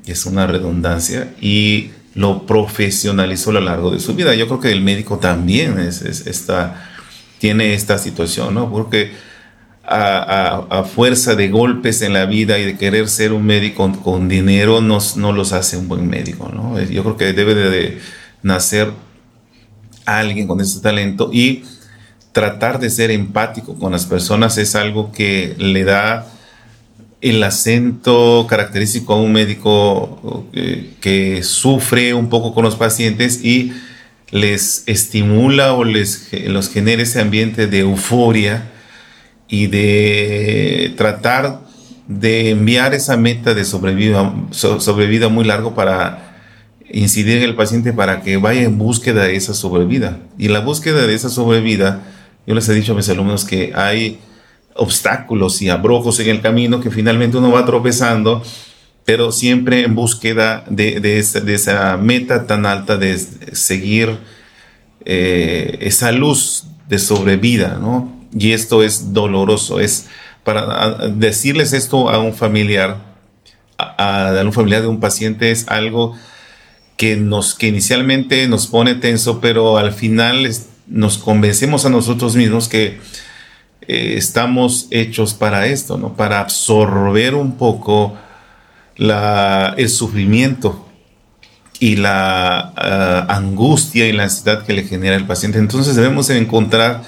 es 0.07 0.26
una 0.26 0.47
redundancia, 0.47 1.35
y 1.40 1.90
lo 2.14 2.47
profesionalizó 2.47 3.50
a 3.50 3.54
lo 3.54 3.61
largo 3.61 3.90
de 3.90 4.00
su 4.00 4.14
vida. 4.14 4.35
Yo 4.35 4.47
creo 4.47 4.61
que 4.61 4.73
el 4.73 4.83
médico 4.83 5.19
también 5.19 5.78
es, 5.78 6.02
tiene 7.38 7.75
esta 7.75 7.99
situación, 7.99 8.54
¿no? 8.54 8.71
Porque 8.71 9.12
a, 9.87 10.85
fuerza 10.95 11.35
de 11.35 11.49
golpes 11.49 12.00
en 12.02 12.12
la 12.12 12.25
vida 12.25 12.59
y 12.59 12.64
de 12.64 12.78
querer 12.78 13.09
ser 13.09 13.33
un 13.33 13.45
médico 13.45 13.90
con, 14.02 14.28
dinero 14.28 14.81
no, 14.81 14.99
no, 15.16 15.33
los 15.33 15.52
hace 15.52 15.76
un 15.76 15.88
buen 15.88 16.09
médico, 16.09 16.50
¿no? 16.54 16.81
Yo 16.83 17.02
creo 17.02 17.16
que 17.16 17.33
debe 17.33 17.54
de 17.54 18.00
nacer 18.43 18.93
alguien 20.06 20.46
con 20.46 20.61
ese 20.61 20.80
talento 20.80 21.30
y 21.32 21.64
tratar 22.32 22.80
de 22.80 22.90
ser 22.90 23.11
empático 23.11 23.78
con 23.78 23.92
las 23.92 24.06
personas 24.06 24.58
es 24.58 24.75
algo 24.75 25.12
que 25.12 25.54
le 25.58 25.84
da 25.84 26.26
el 27.20 27.42
acento 27.42 28.46
característico 28.49 29.14
a 29.14 29.16
un 29.16 29.32
médico 29.32 30.46
que, 31.00 31.40
sufre 31.42 32.12
un 32.12 32.28
poco 32.28 32.52
con 32.52 32.64
los 32.64 32.76
pacientes 32.76 33.42
y 33.42 33.73
les 34.30 34.82
estimula 34.87 35.75
o 35.75 35.84
les 35.84 36.28
los 36.49 36.68
genera 36.68 37.02
ese 37.02 37.20
ambiente 37.20 37.66
de 37.66 37.80
euforia 37.80 38.70
y 39.49 39.68
de 39.68 40.92
tratar 40.96 41.61
de 42.08 42.50
enviar 42.50 42.92
esa 42.94 43.16
meta 43.16 43.54
de 43.54 43.64
sobrevida, 43.64 44.34
sobrevida 44.50 45.28
muy 45.28 45.44
largo 45.44 45.75
para 45.75 46.24
incidir 46.95 47.39
en 47.39 47.43
el 47.43 47.57
paciente 47.57 47.93
para 47.93 48.23
que 48.23 48.37
vaya 48.37 48.63
en 48.63 48.79
búsqueda 48.79 49.25
de 49.25 49.37
esa 49.37 49.53
sobrevida. 49.53 50.21
Y 50.39 50.49
la 50.49 50.61
búsqueda 50.61 51.07
de 51.07 51.15
esa 51.15 51.29
sobrevida, 51.29 52.03
yo 52.47 52.55
les 52.55 52.69
he 52.69 52.75
dicho 52.75 52.93
a 52.93 52.97
mis 52.97 53.09
alumnos 53.09 53.45
que 53.45 53.73
hay 53.75 54.21
obstáculos 54.75 55.61
y 55.61 55.71
abrojos 55.71 56.21
en 56.21 56.29
el 56.29 56.41
camino 56.41 56.81
que 56.81 56.91
finalmente 56.91 57.37
uno 57.37 57.51
va 57.51 57.67
tropezando, 57.67 58.43
pero 59.05 59.33
siempre 59.33 59.85
en 59.85 59.97
búsqueda 59.97 60.65
de, 60.69 61.19
esa, 61.19 61.97
meta 61.97 62.47
tan 62.47 62.65
alta 62.65 62.97
de 62.97 63.19
seguir 63.19 64.19
eh, 65.05 65.79
esa 65.81 66.13
luz 66.13 66.65
de 66.89 66.99
sobrevida, 66.99 67.79
¿no? 67.81 68.13
Y 68.37 68.53
esto 68.53 68.83
es 68.83 69.13
doloroso, 69.13 69.81
es 69.81 70.07
para 70.45 71.09
decirles 71.09 71.73
esto 71.73 72.09
a 72.09 72.19
un 72.19 72.35
familiar, 72.35 72.99
a, 73.79 74.29
a 74.31 74.45
un 74.45 74.53
familiar 74.53 74.83
de 74.83 74.89
un 74.89 75.01
paciente 75.01 75.51
es 75.51 75.67
algo 75.69 76.17
que, 76.97 77.17
nos, 77.17 77.55
que 77.55 77.69
inicialmente 77.69 78.47
nos 78.49 78.67
pone 78.67 78.95
tenso, 78.95 79.41
pero 79.41 79.79
al 79.79 79.93
final 79.93 80.49
nos 80.87 81.19
convencemos 81.19 81.85
a 81.85 81.91
nosotros 81.91 82.37
mismos 82.37 82.69
que 82.69 82.99
eh, 83.87 84.15
estamos 84.17 84.87
hechos 84.91 85.35
para 85.35 85.67
esto, 85.67 85.99
¿no? 85.99 86.15
Para 86.15 86.41
absorber 86.41 87.35
un 87.35 87.57
poco 87.57 88.17
la, 88.97 89.75
el 89.77 89.89
sufrimiento 89.89 90.89
y 91.81 91.97
la 91.97 92.73
ah, 92.77 93.27
angustia 93.29 94.07
y 94.07 94.13
la 94.13 94.25
ansiedad 94.25 94.65
que 94.65 94.73
le 94.73 94.85
genera 94.85 95.17
el 95.17 95.27
paciente. 95.27 95.59
Entonces 95.59 95.97
debemos 95.97 96.31
encontrar 96.31 97.03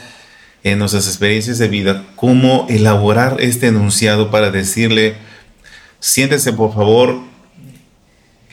en 0.65 0.79
nuestras 0.79 1.07
experiencias 1.07 1.59
de 1.59 1.69
vida 1.69 2.05
cómo 2.17 2.67
elaborar 2.69 3.37
este 3.39 3.69
enunciado 3.69 4.31
para 4.31 4.51
decirle, 4.51 5.15
siéntese 6.01 6.53
por 6.53 6.75
favor 6.75 7.21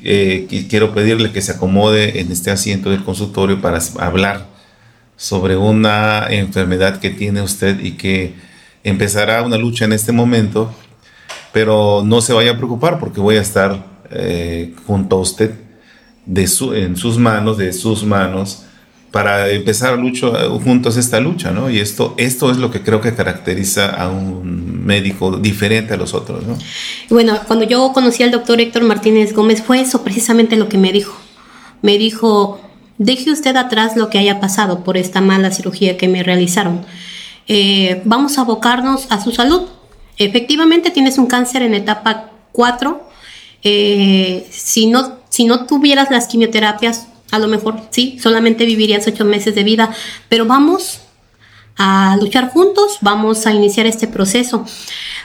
eh, 0.04 0.66
quiero 0.70 0.94
pedirle 0.94 1.32
que 1.32 1.42
se 1.42 1.54
acomode 1.54 2.20
en 2.20 2.32
este 2.32 2.52
asiento 2.52 2.90
del 2.90 3.04
consultorio 3.04 3.62
para 3.62 3.80
hablar 4.00 4.48
sobre 5.16 5.56
una 5.56 6.28
enfermedad 6.30 7.00
que 7.00 7.10
tiene 7.10 7.42
usted 7.42 7.80
y 7.80 7.92
que 7.92 8.34
empezará 8.84 9.42
una 9.44 9.58
lucha 9.58 9.86
en 9.86 9.94
este 9.94 10.12
momento, 10.12 10.74
pero 11.52 12.02
no 12.04 12.22
se 12.22 12.34
vaya 12.34 12.52
a 12.52 12.58
preocupar 12.58 13.00
porque 13.00 13.22
voy 13.22 13.38
a 13.38 13.42
estar 13.42 13.86
eh, 14.12 14.74
junto 14.86 15.16
a 15.16 15.20
usted 15.20 15.52
de 16.26 16.50
en 16.76 16.96
sus 16.96 17.18
manos, 17.18 17.58
de 17.58 17.74
sus 17.74 18.04
manos, 18.04 18.66
para 19.14 19.52
empezar 19.52 20.00
lucho, 20.00 20.34
juntos 20.64 20.98
esta 20.98 21.20
lucha, 21.20 21.52
¿no? 21.52 21.70
Y 21.70 21.78
esto, 21.78 22.16
esto 22.18 22.50
es 22.50 22.58
lo 22.58 22.72
que 22.72 22.82
creo 22.82 23.00
que 23.00 23.14
caracteriza 23.14 23.92
a 23.92 24.10
un 24.10 24.84
médico 24.84 25.38
diferente 25.38 25.94
a 25.94 25.98
los 25.98 26.16
otros, 26.16 26.44
¿no? 26.48 26.58
Bueno, 27.12 27.40
cuando 27.46 27.64
yo 27.64 27.94
conocí 27.94 28.24
al 28.24 28.32
doctor 28.32 28.60
Héctor 28.60 28.82
Martínez 28.82 29.36
Gómez 29.36 29.62
fue 29.62 29.82
eso 29.82 30.04
precisamente 30.04 30.56
lo 30.56 30.68
que 30.68 30.80
me 30.80 30.92
dijo. 30.92 31.16
Me 31.84 32.00
dijo, 32.00 32.60
deje 32.98 33.30
usted 33.30 33.56
atrás 33.56 33.96
lo 33.96 34.10
que 34.10 34.18
haya 34.18 34.40
pasado 34.40 34.84
por 34.84 34.98
esta 34.98 35.22
mala 35.22 35.52
cirugía 35.52 35.96
que 35.96 36.08
me 36.08 36.24
realizaron. 36.24 36.84
Eh, 37.48 38.02
vamos 38.06 38.40
a 38.40 38.42
abocarnos 38.42 39.06
a 39.12 39.24
su 39.24 39.32
salud. 39.32 39.62
Efectivamente 40.18 40.90
tienes 40.90 41.20
un 41.20 41.28
cáncer 41.28 41.62
en 41.62 41.76
etapa 41.76 42.32
4. 42.52 43.10
Eh, 43.62 44.48
si, 44.50 44.88
no, 44.88 45.20
si 45.30 45.46
no 45.46 45.68
tuvieras 45.68 46.10
las 46.10 46.26
quimioterapias, 46.26 47.10
a 47.34 47.40
lo 47.40 47.48
mejor 47.48 47.82
sí, 47.90 48.20
solamente 48.22 48.64
vivirías 48.64 49.08
ocho 49.08 49.26
meses 49.26 49.56
de 49.56 49.64
vida, 49.64 49.90
pero 50.30 50.46
vamos 50.46 51.00
a 51.76 52.16
luchar 52.22 52.52
juntos, 52.52 53.00
vamos 53.02 53.48
a 53.48 53.54
iniciar 53.54 53.88
este 53.88 54.08
proceso. 54.08 54.64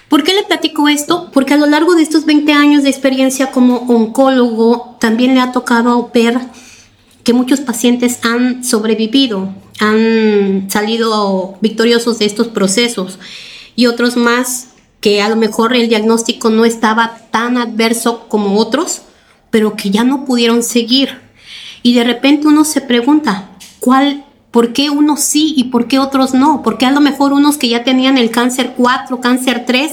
¿Por 0.09 0.23
qué 0.25 0.33
le 0.33 0.43
platico 0.43 0.89
esto? 0.89 1.31
Porque 1.35 1.53
a 1.53 1.59
lo 1.59 1.67
largo 1.67 1.95
de 1.95 2.01
estos 2.03 2.25
20 2.25 2.51
años 2.55 2.83
de 2.83 2.89
experiencia 2.89 3.51
como 3.51 3.77
oncólogo, 3.95 4.97
también 4.99 5.35
le 5.35 5.41
ha 5.41 5.53
tocado 5.53 6.11
ver 6.15 6.41
que 7.25 7.35
muchos 7.35 7.61
pacientes 7.61 8.21
han 8.25 8.65
sobrevivido, 8.65 9.53
han 9.79 10.67
salido 10.71 11.59
victoriosos 11.61 12.19
de 12.19 12.25
estos 12.25 12.49
procesos 12.49 13.19
y 13.77 13.85
otros 13.85 14.17
más 14.17 14.69
que 15.03 15.21
a 15.21 15.29
lo 15.29 15.37
mejor 15.37 15.77
el 15.77 15.91
diagnóstico 15.91 16.49
no 16.49 16.65
estaba 16.65 17.19
tan 17.31 17.59
adverso 17.59 18.29
como 18.29 18.59
otros, 18.59 19.03
pero 19.51 19.77
que 19.77 19.91
ya 19.91 20.05
no 20.05 20.25
pudieron 20.25 20.63
seguir 20.63 21.28
y 21.83 21.95
de 21.95 22.05
repente 22.05 22.49
uno 22.49 22.65
se 22.65 22.81
pregunta, 22.81 23.49
¿cuál, 23.81 24.25
por 24.51 24.73
qué 24.73 24.91
unos 24.91 25.21
sí 25.21 25.55
y 25.57 25.65
por 25.65 25.87
qué 25.89 25.99
otros 25.99 26.35
no? 26.35 26.63
Porque 26.63 26.87
a 26.87 26.91
lo 26.91 27.01
mejor 27.01 27.33
unos 27.33 27.59
que 27.59 27.69
ya 27.69 27.85
tenían 27.85 28.19
el 28.19 28.31
cáncer 28.31 28.75
4, 28.77 29.21
cáncer 29.21 29.65
3, 29.67 29.93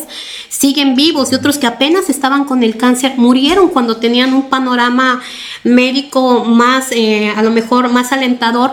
siguen 0.50 0.96
vivos 0.96 1.32
y 1.32 1.36
otros 1.36 1.58
que 1.58 1.68
apenas 1.68 2.10
estaban 2.10 2.46
con 2.46 2.64
el 2.64 2.78
cáncer 2.78 3.14
murieron 3.18 3.70
cuando 3.70 3.98
tenían 3.98 4.34
un 4.34 4.50
panorama 4.50 5.22
médico 5.64 6.46
más, 6.46 6.92
eh, 6.92 7.34
a 7.36 7.44
lo 7.44 7.52
mejor 7.52 7.90
más 7.90 8.12
alentador. 8.12 8.72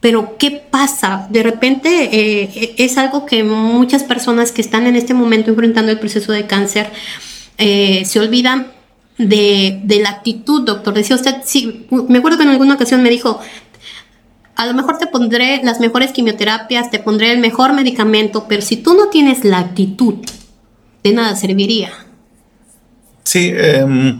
Pero 0.00 0.36
¿qué 0.38 0.52
pasa? 0.52 1.26
De 1.28 1.42
repente 1.42 1.88
eh, 2.12 2.74
es 2.78 2.98
algo 2.98 3.26
que 3.26 3.42
muchas 3.42 4.04
personas 4.04 4.52
que 4.52 4.60
están 4.60 4.86
en 4.86 4.94
este 4.94 5.12
momento 5.12 5.50
enfrentando 5.50 5.90
el 5.90 5.98
proceso 5.98 6.30
de 6.30 6.46
cáncer 6.46 6.90
eh, 7.58 8.04
se 8.04 8.20
olvidan 8.20 8.77
de, 9.18 9.80
de, 9.84 10.00
la 10.00 10.10
actitud, 10.10 10.64
doctor. 10.64 10.94
Decía 10.94 11.16
usted, 11.16 11.36
sí, 11.44 11.86
me 12.08 12.18
acuerdo 12.18 12.38
que 12.38 12.44
en 12.44 12.50
alguna 12.50 12.74
ocasión 12.74 13.02
me 13.02 13.10
dijo, 13.10 13.40
a 14.54 14.66
lo 14.66 14.74
mejor 14.74 14.98
te 14.98 15.06
pondré 15.06 15.60
las 15.62 15.80
mejores 15.80 16.12
quimioterapias, 16.12 16.90
te 16.90 16.98
pondré 16.98 17.32
el 17.32 17.38
mejor 17.38 17.72
medicamento, 17.74 18.46
pero 18.48 18.62
si 18.62 18.76
tú 18.76 18.94
no 18.94 19.08
tienes 19.08 19.44
la 19.44 19.58
actitud, 19.58 20.16
de 21.04 21.12
nada 21.12 21.36
serviría. 21.36 21.90
Sí, 23.22 23.52
em, 23.54 24.18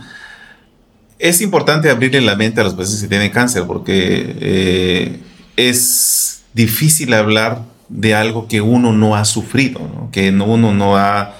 es 1.19 1.41
importante 1.41 1.91
abrirle 1.91 2.21
la 2.21 2.37
mente 2.37 2.61
a 2.61 2.65
los 2.65 2.75
pacientes 2.75 3.03
que 3.03 3.09
tienen 3.09 3.31
cáncer 3.31 3.65
porque 3.67 4.37
eh, 4.41 5.21
es 5.57 6.43
difícil 6.55 7.15
hablar 7.15 7.63
de 7.89 8.15
algo 8.15 8.47
que 8.47 8.61
uno 8.61 8.93
no 8.93 9.17
ha 9.17 9.25
sufrido, 9.25 10.09
que 10.13 10.31
uno 10.31 10.73
no 10.73 10.97
ha 10.97 11.35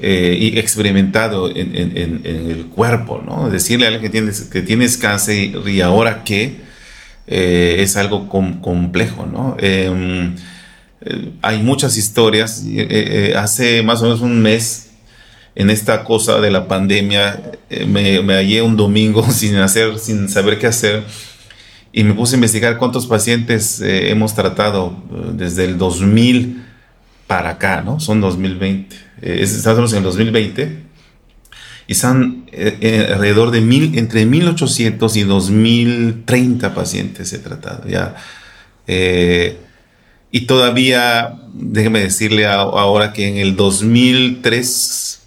eh, 0.00 0.36
y 0.40 0.58
experimentado 0.58 1.48
en, 1.54 2.22
el 2.24 2.66
cuerpo, 2.66 3.22
¿no? 3.24 3.48
Decirle 3.48 3.86
a 3.86 3.88
alguien 3.88 4.02
que 4.02 4.10
tienes, 4.10 4.40
que 4.40 4.60
tienes 4.60 4.96
cáncer 4.96 5.68
y 5.68 5.80
ahora 5.82 6.24
qué, 6.24 6.56
eh, 7.28 7.76
es 7.78 7.96
algo 7.96 8.28
complejo, 8.28 9.24
¿no? 9.24 9.56
Em, 9.60 10.34
eh, 11.00 11.30
hay 11.42 11.62
muchas 11.62 11.96
historias. 11.96 12.64
hace 13.36 13.84
más 13.84 14.00
o 14.02 14.04
menos 14.04 14.20
un 14.20 14.42
mes, 14.42 14.90
en 15.54 15.70
esta 15.70 16.02
cosa 16.02 16.40
de 16.40 16.50
la 16.50 16.66
pandemia, 16.66 17.52
me, 17.86 18.20
hallé 18.34 18.62
un 18.62 18.76
domingo 18.76 19.22
sin 19.30 19.54
hacer, 19.56 20.00
sin 20.00 20.28
saber 20.28 20.58
qué 20.58 20.66
hacer. 20.66 21.04
Y 21.92 22.02
me 22.02 22.14
puse 22.14 22.34
a 22.34 22.38
investigar 22.38 22.78
cuántos 22.78 23.06
pacientes 23.06 23.80
hemos 23.80 24.34
tratado 24.34 24.96
desde 25.34 25.66
el 25.66 25.78
2000 25.78 26.64
para 27.28 27.50
acá, 27.50 27.82
¿no? 27.82 28.00
Son 28.00 28.20
2020. 28.20 28.96
Eh, 29.24 29.40
estamos 29.42 29.90
en 29.92 29.98
el 29.98 30.04
2020. 30.04 30.84
y 31.86 31.92
están 31.92 32.44
eh, 32.52 32.76
eh, 32.80 33.08
alrededor 33.10 33.50
de 33.50 33.62
mil, 33.62 33.98
entre 33.98 34.26
1800 34.26 35.16
y 35.16 35.22
2030 35.22 36.74
pacientes 36.74 37.32
he 37.32 37.38
tratado 37.38 37.88
ya. 37.88 38.16
Eh, 38.86 39.58
y 40.30 40.42
todavía, 40.42 41.40
déjeme 41.54 42.00
decirle 42.00 42.46
ahora 42.46 43.14
que 43.14 43.28
en 43.28 43.38
el 43.38 43.56
2003 43.56 45.22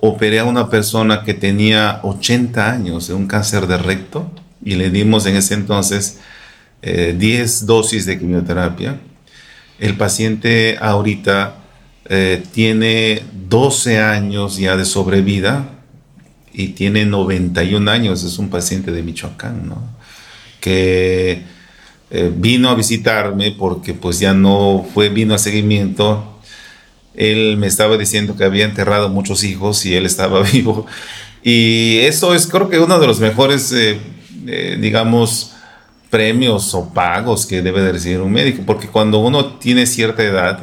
operé 0.00 0.38
a 0.38 0.44
una 0.44 0.70
persona 0.70 1.22
que 1.22 1.34
tenía 1.34 2.00
80 2.04 2.72
años 2.72 3.08
de 3.08 3.14
un 3.14 3.26
cáncer 3.26 3.66
de 3.66 3.76
recto 3.76 4.30
y 4.64 4.76
le 4.76 4.88
dimos 4.90 5.26
en 5.26 5.36
ese 5.36 5.54
entonces 5.54 6.20
10 6.82 7.66
dosis 7.66 8.06
de 8.06 8.18
quimioterapia. 8.18 9.00
El 9.80 9.96
paciente 9.96 10.78
ahorita 10.80 11.65
tiene 12.52 13.22
12 13.48 13.98
años 13.98 14.58
ya 14.58 14.76
de 14.76 14.84
sobrevida 14.84 15.76
y 16.56 16.68
tiene 16.68 17.04
91 17.04 17.90
años, 17.90 18.24
es 18.24 18.38
un 18.38 18.48
paciente 18.48 18.90
de 18.90 19.02
Michoacán, 19.02 19.68
¿no? 19.68 19.82
Que 20.60 21.42
eh, 22.10 22.32
vino 22.34 22.70
a 22.70 22.74
visitarme 22.74 23.50
porque 23.50 23.92
pues 23.92 24.20
ya 24.20 24.32
no 24.32 24.86
fue, 24.94 25.10
vino 25.10 25.34
a 25.34 25.38
seguimiento. 25.38 26.40
Él 27.14 27.58
me 27.58 27.66
estaba 27.66 27.98
diciendo 27.98 28.36
que 28.36 28.44
había 28.44 28.64
enterrado 28.64 29.10
muchos 29.10 29.44
hijos 29.44 29.84
y 29.84 29.94
él 29.94 30.06
estaba 30.06 30.42
vivo. 30.52 30.86
Y 31.42 31.98
eso 31.98 32.34
es 32.34 32.46
creo 32.46 32.70
que 32.70 32.78
uno 32.78 32.98
de 32.98 33.06
los 33.06 33.20
mejores, 33.20 33.70
eh, 33.72 33.98
eh, 34.46 34.78
digamos, 34.80 35.52
premios 36.08 36.72
o 36.72 36.88
pagos 36.94 37.44
que 37.44 37.60
debe 37.60 37.82
de 37.82 37.92
recibir 37.92 38.20
un 38.20 38.32
médico, 38.32 38.62
porque 38.64 38.88
cuando 38.88 39.18
uno 39.18 39.58
tiene 39.58 39.84
cierta 39.84 40.22
edad, 40.22 40.60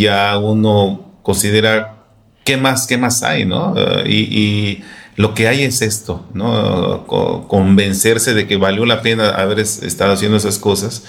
ya 0.00 0.38
uno 0.38 1.18
considera 1.22 2.02
¿qué 2.44 2.56
más, 2.56 2.86
qué 2.86 2.98
más 2.98 3.22
hay, 3.22 3.44
no? 3.44 3.74
Eh, 3.76 4.10
y, 4.10 4.84
lo 5.14 5.34
que 5.34 5.46
hay 5.46 5.62
es 5.62 5.82
esto, 5.82 6.26
¿no? 6.32 7.04
convencerse 7.46 8.32
de 8.32 8.46
que 8.46 8.56
valió 8.56 8.86
la 8.86 9.02
pena 9.02 9.28
haber 9.28 9.60
estado 9.60 10.14
haciendo 10.14 10.38
esas 10.38 10.58
cosas. 10.58 11.04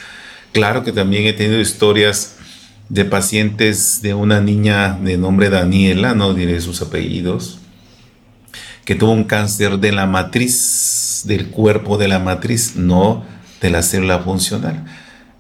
Claro 0.52 0.84
que 0.84 0.92
también 0.92 1.26
he 1.26 1.32
tenido 1.32 1.58
historias 1.62 2.36
de 2.90 3.06
pacientes 3.06 4.02
de 4.02 4.14
una 4.14 4.42
niña 4.42 5.00
de 5.02 5.18
nombre 5.18 5.50
Daniela, 5.50 6.16
no 6.16 6.34
diré 6.34 6.60
sus 6.60 6.82
apellidos, 6.82 7.60
que 8.84 8.96
tuvo 8.96 9.14
un 9.14 9.24
cáncer 9.24 9.80
de 9.80 9.94
la 9.94 10.06
matriz, 10.06 11.24
del 11.26 11.48
cuerpo 11.48 11.98
de 11.98 12.10
la 12.10 12.20
matriz, 12.20 12.76
no 12.76 13.24
de 13.62 13.70
la 13.70 13.84
célula 13.84 14.20
funcional, 14.20 14.84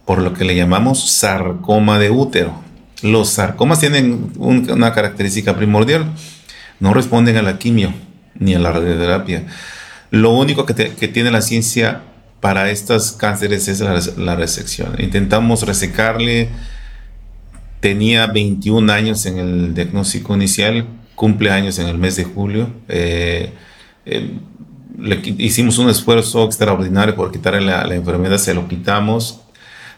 por 0.05 0.19
lo 0.19 0.33
que 0.33 0.45
le 0.45 0.55
llamamos 0.55 1.11
sarcoma 1.11 1.99
de 1.99 2.11
útero. 2.11 2.63
Los 3.03 3.29
sarcomas 3.31 3.81
tienen 3.81 4.31
una 4.37 4.93
característica 4.93 5.55
primordial, 5.55 6.05
no 6.79 6.93
responden 6.93 7.35
a 7.35 7.41
la 7.41 7.59
quimio 7.59 7.93
ni 8.39 8.55
a 8.55 8.59
la 8.59 8.71
radioterapia. 8.71 9.45
Lo 10.09 10.31
único 10.31 10.65
que, 10.65 10.73
tiene 10.73 11.29
la 11.29 11.41
ciencia 11.41 12.01
para 12.39 12.71
estos 12.71 13.11
cánceres 13.11 13.67
es 13.67 13.81
la, 14.17 14.35
resección. 14.35 14.95
Intentamos 14.99 15.63
resecarle, 15.63 16.47
tenía 17.81 18.27
21 18.27 18.91
años 18.91 19.25
en 19.25 19.37
el 19.37 19.73
diagnóstico 19.73 20.33
inicial, 20.33 20.87
cumple 21.15 21.51
años 21.51 21.79
en 21.79 21.87
el 21.87 21.97
mes 21.97 22.15
de 22.15 22.23
julio. 22.23 22.69
Eh, 22.87 23.51
eh, 24.05 24.31
hicimos 25.39 25.77
un 25.77 25.89
esfuerzo 25.89 26.45
extraordinario 26.45 27.15
por 27.15 27.33
quitarle 27.33 27.61
la, 27.61 27.85
la, 27.85 27.95
enfermedad, 27.95 28.37
se 28.37 28.53
lo 28.53 28.67
quitamos 28.69 29.42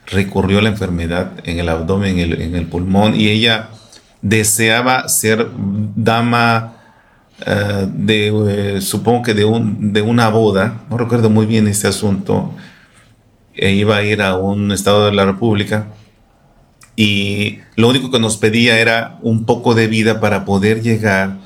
recurrió 0.08 0.60
a 0.60 0.62
la 0.62 0.70
enfermedad 0.70 1.32
en 1.44 1.60
el 1.60 1.70
abdomen, 1.70 2.20
en 2.20 2.56
el, 2.56 2.68
pulmón, 2.68 3.20
y 3.20 3.30
ella 3.30 3.70
deseaba 4.22 5.08
ser 5.08 5.48
dama 5.96 6.74
eh, 7.46 7.88
de, 7.92 8.78
eh, 8.78 8.82
supongo 8.82 9.24
que 9.24 9.34
de, 9.34 9.46
un, 9.46 9.94
de 9.94 10.02
una 10.02 10.30
boda, 10.30 10.82
no 10.90 10.98
recuerdo 10.98 11.30
muy 11.30 11.46
bien 11.46 11.68
este 11.68 11.88
asunto, 11.88 12.54
e 13.56 13.72
iba 13.72 13.98
a 13.98 14.04
ir 14.04 14.22
a 14.22 14.36
un 14.36 14.72
estado 14.72 15.06
de 15.06 15.14
la 15.14 15.26
República, 15.26 15.88
y 16.96 17.60
lo 17.76 17.90
único 17.90 18.10
que 18.10 18.20
nos 18.20 18.38
pedía 18.38 18.80
era 18.80 19.20
un 19.22 19.46
poco 19.46 19.76
de 19.76 19.88
vida 19.88 20.22
para 20.22 20.46
poder 20.46 20.82
llegar 20.82 21.38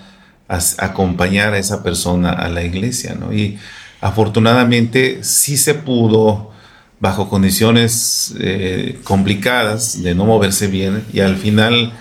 a, 0.47 0.59
acompañar 0.77 1.53
a 1.53 1.57
esa 1.57 1.81
persona 1.81 2.31
a 2.31 2.49
la 2.49 2.63
iglesia, 2.63 3.15
¿no? 3.15 3.33
Y 3.33 3.57
afortunadamente 4.01 5.23
sí 5.23 5.57
se 5.57 5.73
pudo 5.73 6.51
bajo 6.99 7.29
condiciones 7.29 8.33
eh, 8.39 8.99
complicadas 9.03 10.03
de 10.03 10.15
no 10.15 10.25
moverse 10.25 10.67
bien 10.67 11.03
y 11.13 11.21
al 11.21 11.37
final, 11.37 11.93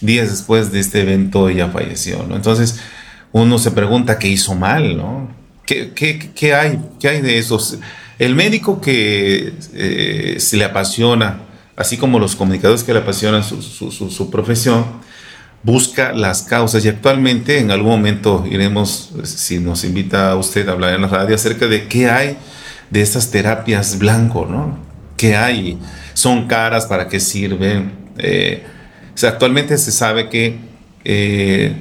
días 0.00 0.30
después 0.30 0.72
de 0.72 0.80
este 0.80 1.02
evento, 1.02 1.48
ella 1.48 1.68
falleció. 1.68 2.26
Entonces, 2.30 2.80
uno 3.32 3.58
se 3.58 3.70
pregunta 3.70 4.18
qué 4.18 4.28
hizo 4.28 4.54
mal, 4.54 4.96
¿no? 4.96 5.28
¿Qué, 5.66 5.92
qué, 5.92 6.54
hay? 6.54 6.78
¿Qué 7.00 7.08
hay 7.08 7.20
de 7.20 7.38
esos? 7.38 7.78
El 8.18 8.34
médico 8.34 8.80
que 8.80 9.52
eh, 9.74 10.36
se 10.38 10.56
le 10.56 10.64
apasiona, 10.64 11.40
así 11.76 11.98
como 11.98 12.18
los 12.18 12.36
comunicadores 12.36 12.84
que 12.84 12.94
le 12.94 13.00
apasionan 13.00 13.42
su, 13.42 13.60
su, 13.60 13.90
su, 13.90 14.30
profesión, 14.30 14.86
busca 15.64 16.12
las 16.12 16.42
causas 16.44 16.84
y 16.84 16.88
actualmente 16.88 17.58
en 17.58 17.72
algún 17.72 17.90
momento 17.90 18.46
iremos, 18.48 19.10
si 19.24 19.58
nos 19.58 19.84
invita 19.84 20.30
a 20.30 20.36
usted 20.36 20.68
a 20.68 20.72
hablar 20.72 20.94
en 20.94 21.02
la 21.02 21.08
radio 21.08 21.34
acerca 21.34 21.66
de 21.66 21.88
qué 21.88 22.08
hay 22.08 22.38
de 22.90 23.02
estas 23.02 23.30
terapias 23.30 23.98
blanco, 23.98 24.46
¿no? 24.48 24.78
¿Qué 25.16 25.36
hay? 25.36 25.78
¿Son 26.14 26.46
caras? 26.46 26.86
¿Para 26.86 27.08
qué 27.08 27.20
sirven? 27.20 27.92
Eh, 28.18 28.64
actualmente 29.22 29.78
se 29.78 29.92
sabe 29.92 30.28
que 30.28 30.58
eh, 31.04 31.74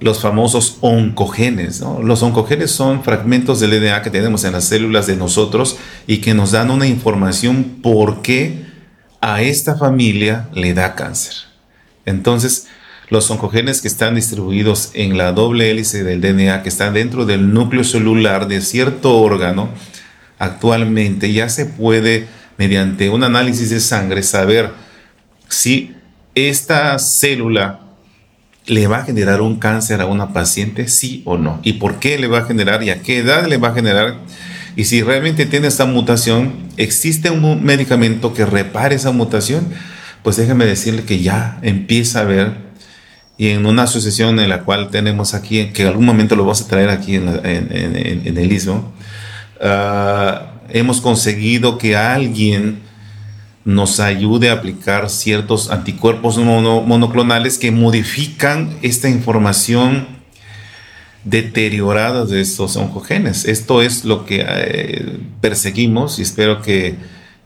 los 0.00 0.20
famosos 0.20 0.78
oncogenes, 0.80 1.80
¿no? 1.80 2.02
Los 2.02 2.22
oncogenes 2.22 2.70
son 2.70 3.02
fragmentos 3.02 3.60
del 3.60 3.70
DNA 3.70 4.02
que 4.02 4.10
tenemos 4.10 4.44
en 4.44 4.52
las 4.52 4.64
células 4.64 5.06
de 5.06 5.16
nosotros 5.16 5.78
y 6.06 6.18
que 6.18 6.34
nos 6.34 6.52
dan 6.52 6.70
una 6.70 6.86
información 6.86 7.78
por 7.82 8.22
qué 8.22 8.66
a 9.20 9.42
esta 9.42 9.76
familia 9.76 10.48
le 10.52 10.74
da 10.74 10.94
cáncer. 10.94 11.34
Entonces, 12.04 12.68
los 13.08 13.30
oncogenes 13.30 13.80
que 13.80 13.88
están 13.88 14.14
distribuidos 14.14 14.90
en 14.94 15.16
la 15.16 15.32
doble 15.32 15.70
hélice 15.70 16.04
del 16.04 16.20
DNA, 16.20 16.62
que 16.62 16.68
están 16.68 16.92
dentro 16.92 17.24
del 17.24 17.52
núcleo 17.52 17.84
celular 17.84 18.48
de 18.48 18.60
cierto 18.60 19.18
órgano, 19.18 19.70
actualmente 20.38 21.32
ya 21.32 21.48
se 21.48 21.66
puede, 21.66 22.28
mediante 22.58 23.08
un 23.08 23.24
análisis 23.24 23.70
de 23.70 23.80
sangre, 23.80 24.22
saber 24.22 24.70
si 25.48 25.94
esta 26.34 26.98
célula 26.98 27.80
le 28.66 28.86
va 28.88 28.98
a 28.98 29.04
generar 29.04 29.40
un 29.40 29.58
cáncer 29.58 30.00
a 30.00 30.06
una 30.06 30.32
paciente, 30.32 30.88
sí 30.88 31.22
o 31.24 31.38
no, 31.38 31.60
y 31.62 31.74
por 31.74 31.98
qué 31.98 32.18
le 32.18 32.26
va 32.26 32.38
a 32.38 32.44
generar 32.44 32.82
y 32.82 32.90
a 32.90 33.02
qué 33.02 33.18
edad 33.18 33.46
le 33.46 33.58
va 33.58 33.68
a 33.68 33.74
generar. 33.74 34.16
Y 34.74 34.84
si 34.84 35.02
realmente 35.02 35.46
tiene 35.46 35.68
esta 35.68 35.86
mutación, 35.86 36.68
existe 36.76 37.30
un 37.30 37.64
medicamento 37.64 38.34
que 38.34 38.44
repare 38.44 38.96
esa 38.96 39.12
mutación, 39.12 39.68
pues 40.22 40.36
déjeme 40.36 40.66
decirle 40.66 41.04
que 41.04 41.20
ya 41.20 41.58
empieza 41.62 42.20
a 42.20 42.24
ver 42.24 42.66
y 43.38 43.48
en 43.50 43.66
una 43.66 43.84
asociación 43.84 44.40
en 44.40 44.48
la 44.48 44.62
cual 44.62 44.90
tenemos 44.90 45.34
aquí, 45.34 45.66
que 45.66 45.82
en 45.82 45.88
algún 45.88 46.04
momento 46.04 46.36
lo 46.36 46.42
vamos 46.42 46.62
a 46.62 46.68
traer 46.68 46.90
aquí 46.90 47.14
en, 47.14 47.28
en 47.44 48.36
el 48.36 48.52
ISO, 48.52 48.92
Ah, 49.60 50.52
hemos 50.68 51.00
conseguido 51.00 51.78
que 51.78 51.96
alguien 51.96 52.80
nos 53.64 53.98
ayude 53.98 54.50
a 54.50 54.54
aplicar 54.54 55.10
ciertos 55.10 55.70
anticuerpos 55.70 56.38
monoclonales 56.38 57.58
que 57.58 57.72
modifican 57.72 58.76
esta 58.82 59.08
información 59.08 60.06
deteriorada 61.24 62.24
de 62.24 62.40
estos 62.40 62.76
oncogenes. 62.76 63.44
Esto 63.44 63.82
es 63.82 64.04
lo 64.04 64.24
que 64.24 64.44
eh, 64.48 65.18
perseguimos 65.40 66.20
y 66.20 66.22
espero 66.22 66.62
que 66.62 66.94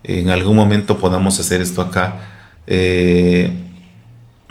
en 0.05 0.29
algún 0.29 0.57
momento 0.57 0.99
podamos 0.99 1.41
hacer 1.41 1.63
esto 1.63 1.81
acá. 1.81 2.21
Eh, 2.67 3.51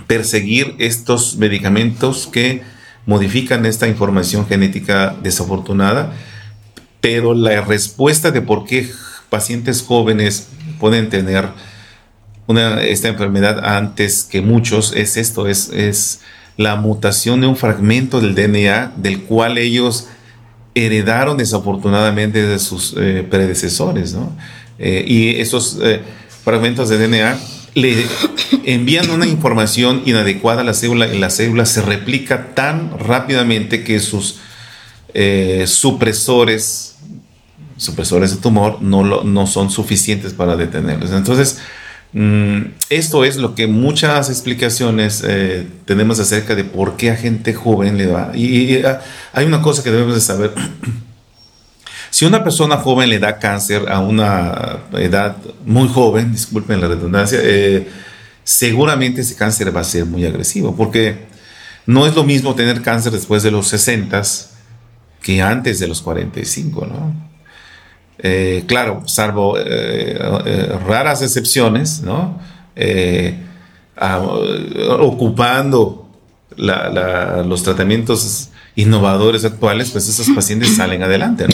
perseguir 0.07 0.75
estos 0.79 1.37
medicamentos 1.37 2.25
que 2.25 2.63
modifican 3.05 3.67
esta 3.67 3.87
información 3.87 4.47
genética 4.47 5.15
desafortunada 5.21 6.13
pero 7.01 7.33
la 7.33 7.61
respuesta 7.61 8.31
de 8.31 8.41
por 8.41 8.65
qué 8.65 8.89
pacientes 9.29 9.81
jóvenes 9.81 10.49
pueden 10.79 11.09
tener 11.09 11.49
esta 12.81 13.09
enfermedad 13.09 13.63
antes 13.63 14.23
que 14.23 14.41
muchos 14.41 14.93
es 14.95 15.17
esto, 15.17 15.47
es, 15.47 15.69
es 15.69 16.21
la 16.57 16.75
mutación 16.75 17.41
de 17.41 17.47
un 17.47 17.55
fragmento 17.55 18.19
del 18.19 18.33
DNA 18.33 18.93
del 18.97 19.21
cual 19.21 19.57
ellos 19.57 20.07
heredaron 20.73 21.37
desafortunadamente 21.37 22.41
de 22.45 22.59
sus 22.59 22.95
eh, 22.97 23.25
predecesores, 23.29 24.15
eh, 24.77 25.05
y 25.07 25.35
esos 25.39 25.79
eh, 25.81 26.01
fragmentos 26.43 26.89
de 26.89 26.97
DNA 26.97 27.37
le 27.75 28.05
envían 28.65 29.09
una 29.09 29.27
información 29.27 30.01
inadecuada 30.05 30.61
a 30.61 30.63
la 30.63 30.73
célula 30.73 31.07
y 31.13 31.19
la 31.19 31.29
célula 31.29 31.65
se 31.65 31.81
replica 31.81 32.53
tan 32.55 32.97
rápidamente 32.97 33.83
que 33.83 33.99
sus 33.99 34.39
supresores 35.65 36.95
supresores 37.77 38.31
de 38.31 38.41
tumor 38.41 38.81
no, 38.81 39.23
no 39.23 39.47
son 39.47 39.71
suficientes 39.71 40.33
para 40.33 40.57
detenerlos. 40.57 41.11
Entonces, 41.11 41.59
Mm, 42.11 42.71
esto 42.89 43.23
es 43.23 43.37
lo 43.37 43.53
que 43.53 43.67
muchas 43.67 44.29
explicaciones 44.29 45.23
eh, 45.27 45.67
tenemos 45.85 46.19
acerca 46.19 46.55
de 46.55 46.63
por 46.63 46.97
qué 46.97 47.11
a 47.11 47.15
gente 47.15 47.53
joven 47.53 47.97
le 47.97 48.07
da. 48.07 48.31
Y, 48.35 48.81
ah, 48.83 49.01
hay 49.31 49.45
una 49.45 49.61
cosa 49.61 49.83
que 49.83 49.91
debemos 49.91 50.15
de 50.15 50.21
saber. 50.21 50.51
si 52.09 52.25
una 52.25 52.43
persona 52.43 52.77
joven 52.77 53.09
le 53.09 53.19
da 53.19 53.37
cáncer 53.37 53.89
a 53.89 53.99
una 53.99 54.79
edad 54.93 55.37
muy 55.65 55.87
joven, 55.87 56.31
disculpen 56.31 56.81
la 56.81 56.87
redundancia, 56.87 57.39
eh, 57.43 57.87
seguramente 58.43 59.21
ese 59.21 59.35
cáncer 59.35 59.75
va 59.75 59.81
a 59.81 59.83
ser 59.83 60.05
muy 60.05 60.25
agresivo, 60.25 60.75
porque 60.75 61.27
no 61.85 62.07
es 62.07 62.15
lo 62.15 62.23
mismo 62.23 62.55
tener 62.55 62.81
cáncer 62.81 63.11
después 63.11 63.43
de 63.43 63.51
los 63.51 63.67
60 63.67 64.23
que 65.21 65.41
antes 65.41 65.79
de 65.79 65.87
los 65.87 66.01
45, 66.01 66.85
¿no? 66.85 67.29
Eh, 68.21 68.65
claro, 68.67 69.03
salvo 69.05 69.57
eh, 69.57 70.19
eh, 70.45 70.79
raras 70.85 71.21
excepciones, 71.21 72.01
¿no? 72.01 72.39
ocupando 74.99 76.09
los 76.55 77.63
tratamientos 77.63 78.49
innovadores 78.75 79.43
actuales, 79.43 79.89
pues 79.91 80.07
esos 80.07 80.29
pacientes 80.29 80.75
salen 80.75 81.03
adelante. 81.03 81.47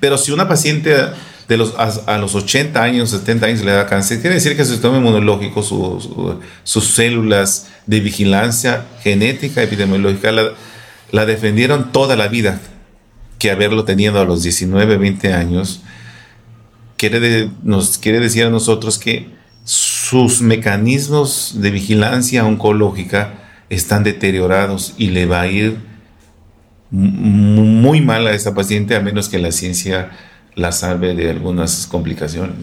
Pero 0.00 0.18
si 0.18 0.32
una 0.32 0.48
paciente 0.48 0.94
a, 0.94 2.18
los 2.18 2.34
80 2.34 2.82
años, 2.82 3.10
70 3.10 3.46
años 3.46 3.60
le 3.62 3.72
da 3.72 3.86
cáncer, 3.86 4.20
quiere 4.20 4.34
decir 4.34 4.56
que 4.56 4.64
su 4.64 4.72
sistema 4.72 4.98
inmunológico, 4.98 5.62
sus 5.62 6.84
células 6.84 7.68
de 7.86 8.00
vigilancia 8.00 8.84
genética, 9.02 9.62
epidemiológica, 9.62 10.32
la 11.10 11.26
defendieron 11.26 11.92
toda 11.92 12.16
la 12.16 12.28
vida 12.28 12.60
que 13.40 13.50
haberlo 13.50 13.84
tenido 13.84 14.20
a 14.20 14.24
los 14.24 14.44
19, 14.44 14.98
20 14.98 15.32
años, 15.32 15.80
quiere 16.96 17.50
nos 17.62 17.98
quiere 17.98 18.20
decir 18.20 18.44
a 18.44 18.50
nosotros 18.50 18.98
que 18.98 19.30
sus 19.64 20.42
mecanismos 20.42 21.54
de 21.56 21.70
vigilancia 21.70 22.44
oncológica 22.44 23.34
están 23.70 24.04
deteriorados 24.04 24.94
y 24.98 25.08
le 25.08 25.26
va 25.26 25.40
a 25.40 25.46
ir 25.48 25.78
muy 26.90 28.00
mal 28.00 28.26
a 28.26 28.34
esa 28.34 28.54
paciente 28.54 28.94
a 28.94 29.00
menos 29.00 29.28
que 29.28 29.38
la 29.38 29.52
ciencia 29.52 30.10
la 30.54 30.72
salve 30.72 31.14
de 31.14 31.30
algunas 31.30 31.86
complicaciones. 31.86 32.54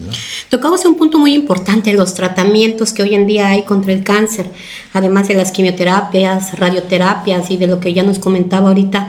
Tocamos 0.48 0.84
un 0.84 0.96
punto 0.96 1.18
muy 1.18 1.34
importante, 1.34 1.92
los 1.94 2.14
tratamientos 2.14 2.92
que 2.92 3.02
hoy 3.02 3.14
en 3.14 3.26
día 3.26 3.48
hay 3.48 3.64
contra 3.64 3.92
el 3.92 4.04
cáncer, 4.04 4.46
además 4.92 5.26
de 5.26 5.34
las 5.34 5.50
quimioterapias, 5.50 6.58
radioterapias 6.58 7.50
y 7.50 7.56
de 7.56 7.66
lo 7.66 7.80
que 7.80 7.94
ya 7.94 8.04
nos 8.04 8.18
comentaba 8.18 8.68
ahorita. 8.68 9.08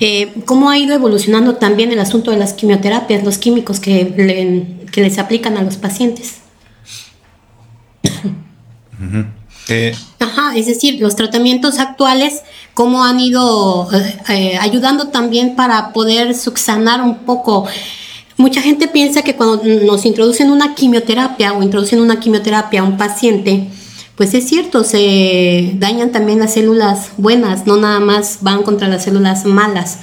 Eh, 0.00 0.32
¿Cómo 0.44 0.70
ha 0.70 0.78
ido 0.78 0.94
evolucionando 0.94 1.56
también 1.56 1.92
el 1.92 2.00
asunto 2.00 2.30
de 2.30 2.36
las 2.36 2.52
quimioterapias, 2.52 3.24
los 3.24 3.38
químicos 3.38 3.80
que, 3.80 4.64
les 4.94 5.18
aplican 5.18 5.56
a 5.56 5.62
los 5.62 5.76
pacientes? 5.76 6.36
Eh, 9.68 9.94
Ajá, 10.18 10.56
es 10.56 10.66
decir, 10.66 11.00
los 11.00 11.14
tratamientos 11.14 11.78
actuales, 11.78 12.42
cómo 12.74 13.04
han 13.04 13.20
ido 13.20 13.88
eh, 14.28 14.56
ayudando 14.58 15.08
también 15.08 15.56
para 15.56 15.92
poder 15.92 16.34
subsanar 16.34 17.02
un 17.02 17.18
poco. 17.18 17.66
Mucha 18.38 18.62
gente 18.62 18.88
piensa 18.88 19.22
que 19.22 19.36
cuando 19.36 19.62
nos 19.64 20.06
introducen 20.06 20.50
una 20.50 20.74
quimioterapia 20.74 21.52
o 21.52 21.62
introducen 21.62 22.00
una 22.00 22.18
quimioterapia 22.18 22.80
a 22.80 22.84
un 22.84 22.96
paciente, 22.96 23.68
pues 24.18 24.34
es 24.34 24.48
cierto, 24.48 24.82
se 24.82 25.74
dañan 25.76 26.10
también 26.10 26.40
las 26.40 26.54
células 26.54 27.12
buenas, 27.18 27.68
no 27.68 27.76
nada 27.76 28.00
más 28.00 28.38
van 28.40 28.64
contra 28.64 28.88
las 28.88 29.04
células 29.04 29.44
malas. 29.46 30.00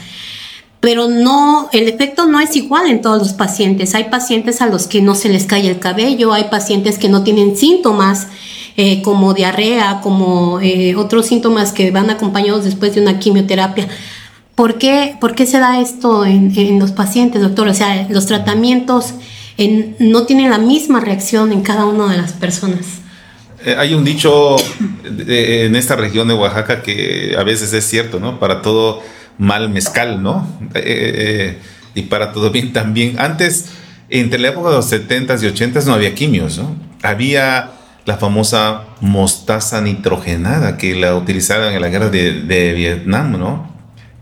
Pero 0.79 1.09
no, 1.09 1.67
el 1.73 1.89
efecto 1.89 2.25
no 2.25 2.39
es 2.39 2.55
igual 2.55 2.87
en 2.87 3.01
todos 3.01 3.19
los 3.19 3.33
pacientes. 3.33 3.93
Hay 3.93 4.05
pacientes 4.05 4.61
a 4.61 4.67
los 4.67 4.87
que 4.87 5.01
no 5.01 5.15
se 5.15 5.27
les 5.27 5.43
cae 5.43 5.67
el 5.67 5.79
cabello, 5.79 6.31
hay 6.31 6.45
pacientes 6.45 6.97
que 6.97 7.09
no 7.09 7.23
tienen 7.23 7.57
síntomas 7.57 8.27
eh, 8.77 9.01
como 9.01 9.33
diarrea, 9.33 9.99
como 10.01 10.61
eh, 10.61 10.95
otros 10.95 11.25
síntomas 11.25 11.73
que 11.73 11.91
van 11.91 12.09
acompañados 12.09 12.63
después 12.63 12.95
de 12.95 13.01
una 13.01 13.19
quimioterapia. 13.19 13.89
¿Por 14.55 14.77
qué, 14.77 15.17
por 15.19 15.35
qué 15.35 15.45
se 15.45 15.59
da 15.59 15.81
esto 15.81 16.23
en, 16.23 16.79
los 16.79 16.93
pacientes, 16.93 17.41
doctor? 17.41 17.67
O 17.67 17.73
sea, 17.73 18.07
los 18.09 18.27
tratamientos 18.27 19.15
no 19.99 20.25
tienen 20.25 20.51
la 20.51 20.57
misma 20.57 21.01
reacción 21.01 21.51
en 21.51 21.63
cada 21.63 21.85
una 21.85 22.09
de 22.09 22.17
las 22.17 22.31
personas. 22.31 23.04
Eh, 23.65 23.75
hay 23.79 23.95
un 23.95 24.03
dicho 24.03 24.57
en 25.03 25.75
esta 25.75 25.95
región 25.95 26.27
de 26.27 26.35
Oaxaca 26.35 26.83
que 26.83 27.35
a 27.35 27.41
veces 27.41 27.73
es 27.73 27.83
cierto, 27.83 28.19
¿no? 28.19 28.39
Para 28.39 28.61
todo 28.61 29.01
mal 29.39 29.69
mezcal, 29.69 30.21
¿no? 30.21 30.47
Eh, 30.75 30.83
eh, 30.85 31.57
y 31.95 32.03
para 32.03 32.31
todo 32.31 32.51
bien 32.51 32.73
también. 32.73 33.19
Antes, 33.19 33.69
entre 34.09 34.37
la 34.37 34.49
época 34.49 34.69
de 34.69 34.75
los 34.75 34.91
70s 34.91 35.41
y 35.41 35.47
80s 35.47 35.85
no 35.85 35.95
había 35.95 36.13
quimios, 36.13 36.59
¿no? 36.59 36.75
Había 37.01 37.71
la 38.05 38.17
famosa 38.17 38.83
mostaza 39.01 39.81
nitrogenada 39.81 40.77
que 40.77 40.93
la 40.93 41.15
utilizaban 41.15 41.73
en 41.73 41.81
la 41.81 41.89
guerra 41.89 42.09
de, 42.09 42.73
Vietnam, 42.75 43.31
¿no? 43.31 43.67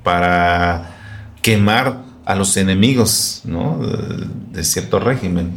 Para 0.04 0.96
quemar 1.42 1.98
a 2.24 2.36
los 2.36 2.56
enemigos, 2.56 3.42
¿no? 3.44 3.82
De, 4.54 4.64
cierto 4.64 5.00
régimen 5.00 5.52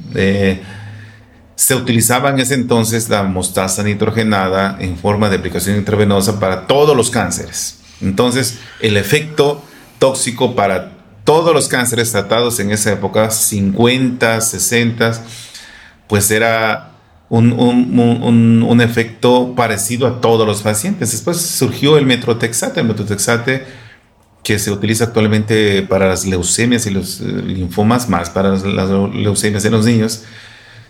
se 1.57 1.75
utilizaba 1.75 2.31
en 2.31 2.39
ese 2.39 2.55
entonces 2.55 3.09
la 3.09 3.23
mostaza 3.23 3.83
nitrogenada 3.83 4.77
en 4.79 4.97
forma 4.99 5.31
de 5.31 5.37
aplicación 5.37 5.77
intravenosa 5.77 6.39
para 6.39 6.67
todos 6.67 6.95
los 6.95 7.11
cánceres. 7.11 7.79
Entonces, 8.03 8.59
el 8.81 8.99
efecto 8.99 9.65
tóxico 9.99 10.55
para 10.55 10.93
todos 11.25 11.55
los 11.55 11.69
cánceres 11.69 12.13
tratados 12.13 12.61
en 12.61 12.71
esa 12.71 12.93
época, 12.93 13.31
50, 13.31 14.41
60, 14.41 15.25
pues 16.07 16.31
era 16.31 16.93
un, 17.31 18.81
efecto 18.83 19.55
parecido 19.57 20.07
a 20.07 20.21
todos 20.21 20.47
los 20.47 20.61
pacientes. 20.61 21.11
Después 21.11 21.41
surgió 21.41 21.97
el 21.97 22.05
metrotexate, 22.05 22.81
el 22.81 22.87
metrotexate 22.87 23.65
que 24.45 24.59
se 24.59 24.71
utiliza 24.71 25.05
actualmente 25.05 25.83
para 25.83 26.07
las 26.07 26.27
leucemias 26.27 26.87
y 26.87 26.91
los 26.91 27.21
eh, 27.21 27.25
linfomas, 27.25 28.09
más 28.11 28.29
para 28.29 28.51
las 28.51 28.63
leucemias 28.63 29.65
en 29.65 29.73
los 29.73 29.87
niños 29.87 30.23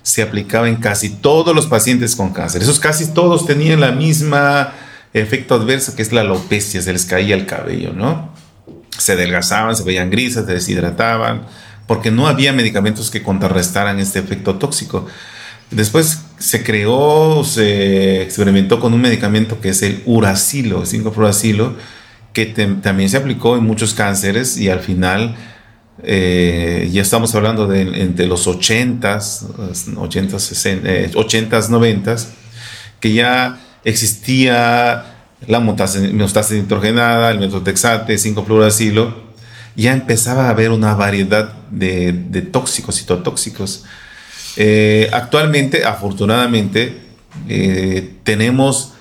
se 0.07 0.23
aplicaba 0.23 0.69
en 0.69 0.77
casi 0.77 1.09
todos 1.11 1.53
los 1.53 1.67
pacientes 1.67 2.15
con 2.15 2.33
cáncer. 2.33 2.63
Esos 2.63 2.79
casi 2.79 3.09
todos 3.09 3.45
tenían 3.45 3.81
la 3.81 3.91
misma 3.91 4.73
efecto 5.13 5.57
adverso 5.57 5.97
que 5.97 6.03
es 6.03 6.13
la 6.13 6.21
alopecia, 6.21 6.81
se 6.81 6.93
les 6.93 7.07
caía 7.07 7.35
el 7.35 7.45
cabello, 7.45 7.93
¿no? 7.93 8.33
Se 8.97 9.15
adelgazaban, 9.15 9.75
se 9.75 9.83
veían 9.83 10.09
grises, 10.09 10.47
se 10.47 10.53
deshidrataban, 10.53 11.43
porque 11.89 12.13
no 12.13 12.29
había 12.29 12.53
medicamentos 12.53 13.11
que 13.11 13.25
contrarrestaran 13.25 13.99
este 13.99 14.21
efecto 14.21 14.55
tóxico. 14.55 15.09
Después 15.73 16.21
se 16.39 16.63
creó, 16.63 17.43
se 17.43 18.23
experimentó 18.23 18.79
con 18.79 18.95
un 18.95 19.01
medicamento 19.01 19.61
que 19.61 19.71
es 19.71 19.83
el 19.83 20.05
uracilo, 20.07 20.85
5-fluoracilo, 20.85 21.75
que 22.33 22.47
también 22.47 23.11
se 23.11 23.17
aplicó 23.17 23.57
en 23.57 23.65
muchos 23.65 23.93
cánceres 23.93 24.57
y 24.57 24.69
al 24.71 24.79
final 24.79 25.35
eh, 26.03 26.89
ya 26.93 27.03
estamos 27.03 27.35
hablando 27.35 27.67
de 27.67 28.03
entre 28.03 28.27
los 28.27 28.47
80s, 28.47 29.47
80s, 29.95 30.39
60, 30.39 31.69
90 31.71 32.17
que 33.01 33.13
ya 33.13 33.61
existía 33.85 35.17
la 35.47 35.61
mostaza 35.61 36.55
nitrogenada, 36.55 37.31
el 37.31 37.39
metotrexate, 37.39 38.15
5-fluoracilo, 38.15 39.15
ya 39.77 39.93
empezaba 39.93 40.47
a 40.47 40.51
haber 40.51 40.71
una 40.71 40.95
variedad 40.95 41.53
de, 41.71 42.13
tóxicos, 42.51 42.97
citotóxicos. 42.97 43.85
Eh, 44.57 45.11
actualmente, 45.13 45.85
afortunadamente, 45.85 47.01
eh, 47.49 48.15
tenemos 48.25 48.95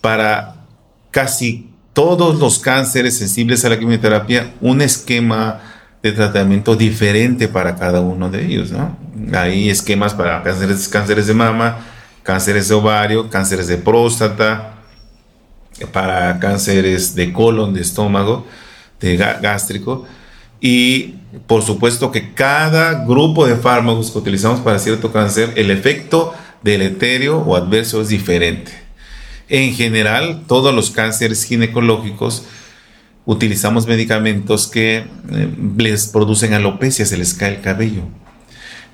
para 0.00 0.64
casi 1.10 1.70
todos 1.92 2.38
los 2.38 2.58
cánceres 2.58 3.16
sensibles 3.16 3.64
a 3.64 3.68
la 3.70 3.78
quimioterapia 3.78 4.54
un 4.60 4.82
esquema 4.82 5.60
de 6.06 6.12
tratamiento 6.12 6.76
diferente 6.76 7.48
para 7.48 7.76
cada 7.76 8.00
uno 8.00 8.30
de 8.30 8.46
ellos, 8.46 8.70
¿no? 8.70 8.96
Hay 9.32 9.70
esquemas 9.70 10.14
para 10.14 10.42
cánceres, 10.42 10.88
cánceres 10.88 11.26
de 11.26 11.34
mama, 11.34 11.78
cánceres 12.22 12.68
de 12.68 12.74
ovario, 12.74 13.28
cánceres 13.30 13.66
de 13.66 13.76
próstata, 13.76 14.74
para 15.92 16.38
cánceres 16.38 17.14
de 17.14 17.32
colon, 17.32 17.74
de 17.74 17.82
estómago, 17.82 18.46
de 19.00 19.16
gástrico. 19.16 20.06
Y 20.60 21.14
por 21.46 21.62
supuesto 21.62 22.10
que 22.10 22.32
cada 22.32 23.04
grupo 23.04 23.46
de 23.46 23.56
fármacos 23.56 24.10
que 24.10 24.18
utilizamos 24.18 24.60
para 24.60 24.78
cierto 24.78 25.12
cáncer, 25.12 25.52
el 25.56 25.70
efecto 25.70 26.34
deleterio 26.62 27.38
o 27.38 27.56
adverso 27.56 28.00
es 28.00 28.08
diferente. 28.08 28.72
En 29.48 29.74
general, 29.74 30.44
todos 30.48 30.74
los 30.74 30.90
cánceres 30.90 31.44
ginecológicos 31.44 32.44
utilizamos 33.26 33.86
medicamentos 33.86 34.68
que 34.68 34.98
eh, 34.98 35.54
les 35.76 36.06
producen 36.06 36.54
alopecia, 36.54 37.04
se 37.04 37.18
les 37.18 37.34
cae 37.34 37.56
el 37.56 37.60
cabello. 37.60 38.02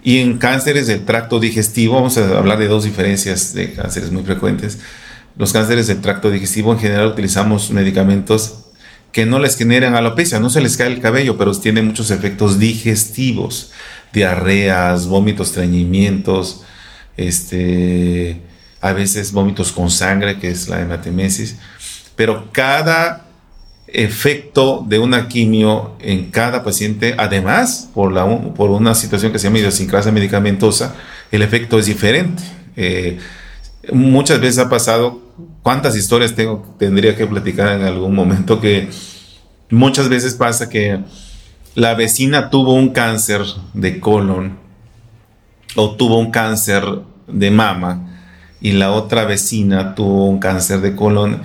Y 0.03 0.18
en 0.18 0.38
cánceres 0.38 0.88
del 0.88 1.05
tracto 1.05 1.38
digestivo, 1.38 1.95
vamos 1.95 2.18
a 2.18 2.38
hablar 2.38 2.59
de 2.59 2.66
dos 2.66 2.83
diferencias 2.83 3.55
de 3.55 3.73
cánceres 3.73 4.11
muy 4.11 4.25
frecuentes. 4.25 4.81
Los 5.37 5.53
cánceres 5.53 5.87
del 5.87 6.01
tracto 6.01 6.31
digestivo 6.31 6.73
en 6.73 6.81
general 6.81 7.07
utilizamos 7.07 7.71
medicamentos 7.71 8.64
que 9.12 9.27
no 9.27 9.38
les 9.38 9.57
generan 9.57 9.95
alopecia, 9.95 10.40
no 10.40 10.51
se 10.51 10.62
les 10.62 10.77
cae 10.77 10.88
el 10.88 11.01
cabello, 11.01 11.37
pero 11.37 11.55
tienen 11.55 11.87
muchos 11.87 12.11
efectos 12.11 12.59
digestivos, 12.59 13.71
diarreas, 14.12 15.07
vómitos, 15.07 15.49
estreñimientos, 15.49 16.62
este, 17.18 18.40
a 18.81 18.92
veces 18.92 19.33
vómitos 19.33 19.71
con 19.71 19.90
sangre, 19.90 20.38
que 20.38 20.51
es 20.51 20.68
la 20.68 20.81
hematemesis, 20.81 21.59
pero 22.16 22.51
cada 22.53 23.27
efecto 23.93 24.85
de 24.89 24.99
una 24.99 25.29
quimio 25.29 25.97
en 26.01 26.31
cada 26.31 26.65
paciente, 26.65 27.15
además, 27.19 27.91
por, 27.95 28.13
la, 28.13 28.27
por 28.55 28.71
una 28.71 28.95
situación 28.95 29.33
que 29.33 29.39
se 29.39 29.45
llama 29.49 29.59
idiosincrasia 29.59 30.11
medicamentosa, 30.13 30.95
el 31.31 31.43
efecto 31.43 31.79
es 31.79 31.87
diferente. 31.87 32.43
Eh, 32.77 33.19
muchas 33.93 34.41
veces 34.41 34.59
ha 34.59 34.69
pasado, 34.69 35.21
cuántas 35.63 35.97
historias 35.97 36.35
tengo, 36.35 36.75
tendría 36.79 37.17
que 37.17 37.27
platicar 37.27 37.79
en 37.79 37.83
algún 37.87 38.15
momento, 38.15 38.61
que 38.61 38.89
muchas 39.71 40.09
veces 40.09 40.35
pasa 40.35 40.69
que 40.69 41.01
la 41.75 41.95
vecina 41.95 42.51
tuvo 42.51 42.75
un 42.75 42.91
cáncer 42.91 43.43
de 43.75 44.01
colon 44.01 44.59
o 45.77 45.97
tuvo 45.97 46.19
un 46.19 46.31
cáncer 46.31 46.85
de 47.27 47.51
mama 47.51 48.09
y 48.61 48.73
la 48.73 48.93
otra 48.93 49.25
vecina 49.25 49.95
tuvo 49.95 50.27
un 50.29 50.39
cáncer 50.39 50.81
de 50.81 50.95
colon 50.95 51.43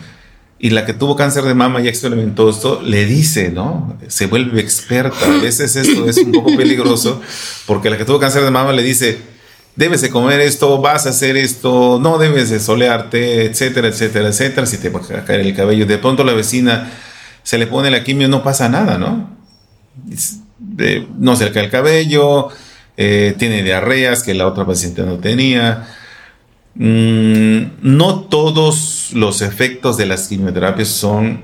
y 0.60 0.72
la 0.72 0.86
que 0.86 0.94
tuvo 0.94 1.16
cáncer 1.16 1.44
de 1.44 1.54
mama 1.54 1.82
y 1.82 1.88
experimentó 1.88 2.50
esto, 2.50 2.82
le 2.84 3.06
dice, 3.06 3.52
¿no? 3.52 3.98
Se 4.08 4.26
vuelve 4.26 4.60
experta. 4.60 5.26
A 5.26 5.42
veces 5.42 5.76
esto 5.76 6.10
es 6.10 6.18
un 6.18 6.32
poco 6.32 6.56
peligroso 6.58 7.22
porque 7.66 7.90
la 7.90 7.98
que 7.98 8.06
tuvo 8.06 8.20
cáncer 8.20 8.44
de 8.44 8.50
mama 8.50 8.72
le 8.74 8.82
dice, 8.82 9.20
debes 9.76 10.02
de 10.02 10.10
comer 10.10 10.40
esto, 10.40 10.82
vas 10.82 11.06
a 11.06 11.10
hacer 11.10 11.38
esto, 11.38 12.00
no 12.02 12.18
debes 12.18 12.50
de 12.50 12.60
solearte, 12.60 13.46
etcétera, 13.46 13.88
etcétera, 13.88 14.30
etcétera, 14.30 14.66
si 14.66 14.78
te 14.78 14.90
va 14.90 15.00
a 15.00 15.24
caer 15.26 15.42
el 15.42 15.56
cabello. 15.56 15.86
De 15.86 16.00
pronto 16.00 16.24
la 16.24 16.34
vecina 16.34 16.92
se 17.44 17.60
le 17.60 17.68
pone 17.68 17.92
la 17.92 18.04
quimio, 18.04 18.28
no 18.28 18.44
pasa 18.44 18.68
nada, 18.68 18.98
¿no? 18.98 19.38
no 21.20 21.36
se 21.36 21.46
le 21.46 21.52
cae 21.52 21.66
el 21.66 21.70
cabello, 21.70 22.50
eh, 22.98 23.36
tiene 23.38 23.62
diarreas 23.62 24.24
que 24.24 24.34
la 24.34 24.48
otra 24.48 24.66
paciente 24.66 25.04
no 25.04 25.18
tenía. 25.18 25.88
Mm, 26.80 27.72
no 27.82 28.20
todos 28.26 29.10
los 29.14 29.42
efectos 29.42 29.98
de 29.98 30.06
las 30.06 30.28
quimioterapias 30.28 30.90
son 30.90 31.42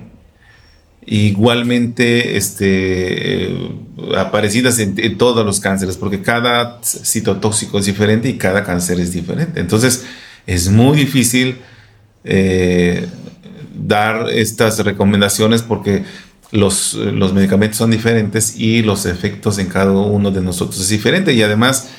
igualmente 1.05 2.37
este, 2.37 3.51
eh, 3.51 3.71
aparecidas 4.15 4.77
en, 4.77 5.17
todos 5.17 5.43
los 5.43 5.59
cánceres, 5.59 5.97
porque 5.97 6.21
cada 6.21 6.79
citotóxico 6.83 7.79
es 7.79 7.85
diferente 7.85 8.29
y 8.29 8.37
cada 8.37 8.63
cáncer 8.63 8.99
es 8.99 9.11
diferente. 9.11 9.59
Entonces, 9.59 10.05
es 10.45 10.69
muy 10.69 10.97
difícil 10.97 11.57
eh, 12.23 13.07
dar 13.75 14.29
estas 14.29 14.79
recomendaciones 14.79 15.63
porque 15.63 16.03
los, 16.51 16.93
los 16.93 17.33
medicamentos 17.33 17.77
son 17.77 17.89
diferentes 17.89 18.55
y 18.57 18.83
los 18.83 19.07
efectos 19.07 19.57
en 19.57 19.67
cada 19.67 19.91
uno 19.91 20.29
de 20.29 20.41
nosotros 20.41 20.79
es 20.79 20.89
diferente. 20.89 21.33
Y 21.33 21.41
además, 21.41 21.89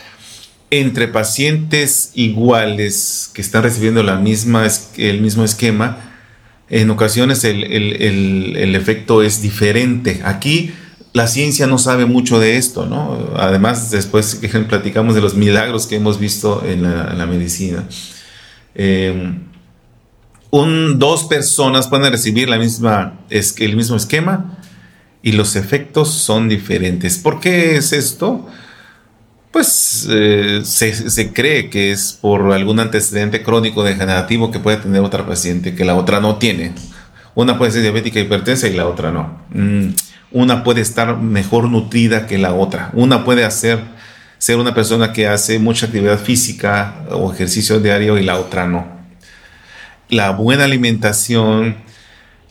entre 0.71 1.09
pacientes 1.09 2.11
iguales 2.15 3.31
que 3.33 3.43
están 3.43 3.63
recibiendo 3.63 4.03
la 4.03 4.17
misma, 4.17 4.67
el 4.97 5.21
mismo 5.21 5.45
esquema, 5.45 6.13
en 6.69 6.91
ocasiones 6.91 7.45
el, 7.45 8.75
efecto 8.75 9.23
es 9.23 9.43
diferente. 9.43 10.23
Aquí 10.25 10.73
la 11.13 11.29
ciencia 11.29 11.67
no 11.67 11.79
sabe 11.79 12.07
mucho 12.07 12.41
de 12.41 12.57
esto, 12.57 12.87
¿no? 12.87 13.35
Además, 13.37 13.91
después 13.91 14.41
platicamos 14.69 15.15
de 15.15 15.21
los 15.21 15.35
milagros 15.35 15.87
que 15.87 15.97
hemos 15.97 16.19
visto 16.19 16.65
en 16.67 16.83
la, 16.83 17.27
medicina. 17.27 17.85
Em, 18.75 19.45
dos 20.51 21.25
personas 21.25 21.89
pueden 21.89 22.11
recibir 22.11 22.49
la 22.49 22.59
misma, 22.59 23.21
el 23.31 23.77
mismo 23.77 23.97
esquema 23.97 24.59
y 25.23 25.33
los 25.33 25.57
efectos 25.57 26.11
son 26.11 26.49
diferentes. 26.49 27.19
¿Por 27.19 27.41
qué 27.41 27.77
es 27.77 27.93
esto? 27.93 28.47
Pues 29.55 30.09
eh, 30.11 30.63
se, 30.65 31.33
cree 31.33 31.71
que 31.71 31.93
es 31.93 32.19
por 32.21 32.53
algún 32.53 32.81
antecedente 32.81 33.45
crónico 33.45 33.85
degenerativo 33.85 34.51
que 34.51 34.59
puede 34.59 34.79
tener 34.79 35.01
otra 35.01 35.25
paciente 35.27 35.77
que 35.77 35.85
la 35.85 35.95
otra 35.95 36.19
no 36.19 36.39
tiene. 36.39 36.73
Una 37.37 37.57
puede 37.57 37.71
ser 37.71 37.83
diabética 37.83 38.19
hipertensa 38.19 38.67
y 38.67 38.75
la 38.75 38.89
otra 38.89 39.13
no. 39.13 39.45
Mm, 39.51 39.91
una 40.33 40.65
puede 40.65 40.81
estar 40.81 41.19
mejor 41.19 41.71
nutrida 41.71 42.27
que 42.27 42.37
la 42.37 42.53
otra. 42.53 42.91
Una 42.95 43.25
puede 43.25 43.45
hacer 43.45 43.79
ser 44.39 44.57
una 44.57 44.75
persona 44.75 45.13
que 45.13 45.29
hace 45.29 45.61
mucha 45.61 45.87
actividad 45.87 46.19
física 46.19 47.05
o 47.13 47.33
ejercicio 47.33 47.79
diario 47.79 48.19
y 48.19 48.25
la 48.25 48.41
otra 48.41 48.67
no. 48.67 48.89
La 50.09 50.31
buena 50.31 50.65
alimentación, 50.65 51.77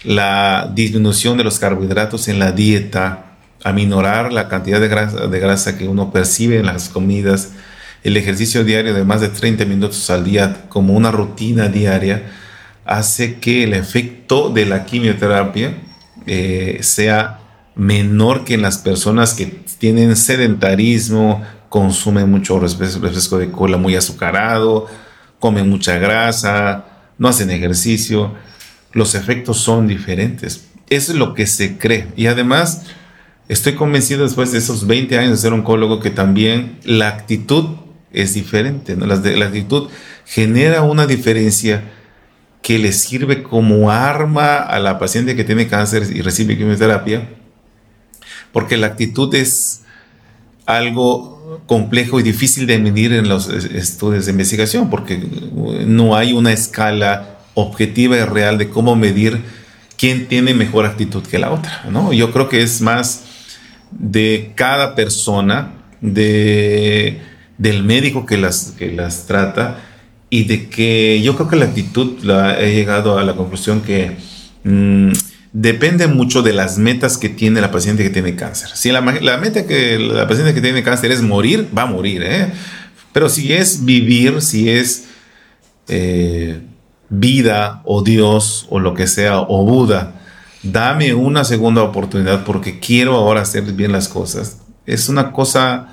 la 0.05 0.71
disminución 0.73 1.37
de 1.37 1.43
los 1.43 1.59
carbohidratos 1.59 2.29
en 2.29 2.39
la 2.39 2.53
dieta, 2.53 3.32
aminorar 3.63 4.33
la 4.33 4.47
cantidad 4.49 4.79
de 4.79 4.87
grasa, 4.87 5.27
de 5.27 5.39
grasa 5.39 5.77
que 5.77 5.87
uno 5.87 6.11
percibe 6.11 6.57
en 6.59 6.65
las 6.65 6.89
comidas, 6.89 7.51
el 8.03 8.17
ejercicio 8.17 8.63
diario 8.63 8.93
de 8.93 9.05
más 9.05 9.21
de 9.21 9.29
30 9.29 9.65
minutos 9.65 10.09
al 10.09 10.25
día 10.25 10.65
como 10.69 10.93
una 10.93 11.11
rutina 11.11 11.69
diaria, 11.69 12.31
hace 12.85 13.39
que 13.39 13.63
el 13.63 13.73
efecto 13.73 14.49
de 14.49 14.65
la 14.65 14.85
quimioterapia 14.85 15.75
eh, 16.25 16.79
sea 16.81 17.39
menor 17.75 18.43
que 18.43 18.55
en 18.55 18.61
las 18.61 18.77
personas 18.77 19.33
que 19.33 19.45
tienen 19.77 20.15
sedentarismo, 20.15 21.43
consumen 21.69 22.29
mucho 22.29 22.59
refresco 22.59 23.39
de 23.39 23.49
cola 23.49 23.77
muy 23.77 23.95
azucarado, 23.95 24.87
comen 25.39 25.69
mucha 25.69 25.97
grasa, 25.97 26.85
no 27.17 27.27
hacen 27.27 27.49
ejercicio. 27.49 28.33
Los 28.91 29.15
efectos 29.15 29.57
son 29.57 29.87
diferentes. 29.87 30.67
Eso 30.89 31.13
es 31.13 31.17
lo 31.17 31.33
que 31.33 31.47
se 31.47 31.77
cree. 31.77 32.07
Y 32.15 32.27
además, 32.27 32.83
Estoy 33.47 33.73
convencido 33.73 34.23
después 34.23 34.51
de 34.51 34.59
esos 34.59 34.87
20 34.87 35.17
años 35.17 35.31
de 35.31 35.37
ser 35.37 35.53
oncólogo 35.53 35.99
que 35.99 36.09
también 36.09 36.79
la 36.83 37.09
actitud 37.09 37.65
es 38.13 38.33
diferente. 38.33 38.95
¿no? 38.95 39.05
La, 39.05 39.15
la 39.15 39.45
actitud 39.45 39.89
genera 40.25 40.83
una 40.83 41.05
diferencia 41.05 41.91
que 42.61 42.79
le 42.79 42.93
sirve 42.93 43.43
como 43.43 43.91
arma 43.91 44.57
a 44.57 44.79
la 44.79 44.97
paciente 44.97 45.35
que 45.35 45.43
tiene 45.43 45.67
cáncer 45.67 46.07
y 46.15 46.21
recibe 46.21 46.57
quimioterapia, 46.57 47.29
porque 48.53 48.77
la 48.77 48.87
actitud 48.87 49.33
es 49.35 49.81
algo 50.65 51.61
complejo 51.67 52.21
y 52.21 52.23
difícil 52.23 52.65
de 52.65 52.79
medir 52.79 53.11
en 53.11 53.27
los 53.27 53.49
estudios 53.49 54.25
de 54.25 54.31
investigación, 54.31 54.89
porque 54.89 55.17
no 55.85 56.15
hay 56.15 56.31
una 56.31 56.53
escala 56.53 57.39
objetiva 57.53 58.15
y 58.15 58.23
real 58.23 58.57
de 58.57 58.69
cómo 58.69 58.95
medir 58.95 59.41
quién 59.97 60.27
tiene 60.27 60.53
mejor 60.53 60.85
actitud 60.85 61.23
que 61.23 61.39
la 61.39 61.51
otra. 61.51 61.83
¿no? 61.91 62.13
Yo 62.13 62.31
creo 62.31 62.47
que 62.47 62.63
es 62.63 62.79
más 62.79 63.25
de 63.99 64.51
cada 64.55 64.95
persona, 64.95 65.73
de, 66.01 67.21
del 67.57 67.83
médico 67.83 68.25
que 68.25 68.37
las, 68.37 68.73
que 68.77 68.91
las 68.91 69.25
trata 69.25 69.79
y 70.29 70.45
de 70.45 70.67
que 70.67 71.21
yo 71.21 71.35
creo 71.35 71.47
que 71.47 71.55
la 71.55 71.65
actitud 71.65 72.23
la, 72.23 72.59
he 72.59 72.73
llegado 72.73 73.19
a 73.19 73.23
la 73.23 73.35
conclusión 73.35 73.81
que 73.81 74.17
mm, 74.63 75.11
depende 75.53 76.07
mucho 76.07 76.41
de 76.41 76.53
las 76.53 76.77
metas 76.77 77.17
que 77.17 77.29
tiene 77.29 77.61
la 77.61 77.71
paciente 77.71 78.03
que 78.03 78.09
tiene 78.09 78.35
cáncer. 78.35 78.69
Si 78.73 78.91
la, 78.91 79.01
meta 79.01 79.67
que 79.67 79.99
la 79.99 80.27
paciente 80.27 80.53
que 80.53 80.61
tiene 80.61 80.83
cáncer 80.83 81.11
es 81.11 81.21
morir, 81.21 81.69
va 81.77 81.83
a 81.83 81.85
morir, 81.85 82.23
¿eh? 82.23 82.51
Pero 83.13 83.29
si 83.29 83.53
es 83.53 83.85
vivir, 83.85 84.41
si 84.41 84.69
es 84.69 85.05
eh, 85.87 86.61
vida 87.09 87.81
o 87.85 88.01
Dios 88.01 88.65
o 88.69 88.79
lo 88.79 88.95
que 88.95 89.05
sea, 89.05 89.39
o 89.39 89.63
Buda, 89.63 90.22
dame 90.63 91.13
una 91.13 91.43
segunda 91.43 91.83
oportunidad 91.83 92.43
porque 92.45 92.79
quiero 92.79 93.15
ahora 93.15 93.41
hacer 93.41 93.63
bien 93.73 93.91
las 93.91 94.07
cosas. 94.07 94.59
Es 94.85 95.09
una 95.09 95.31
cosa 95.31 95.89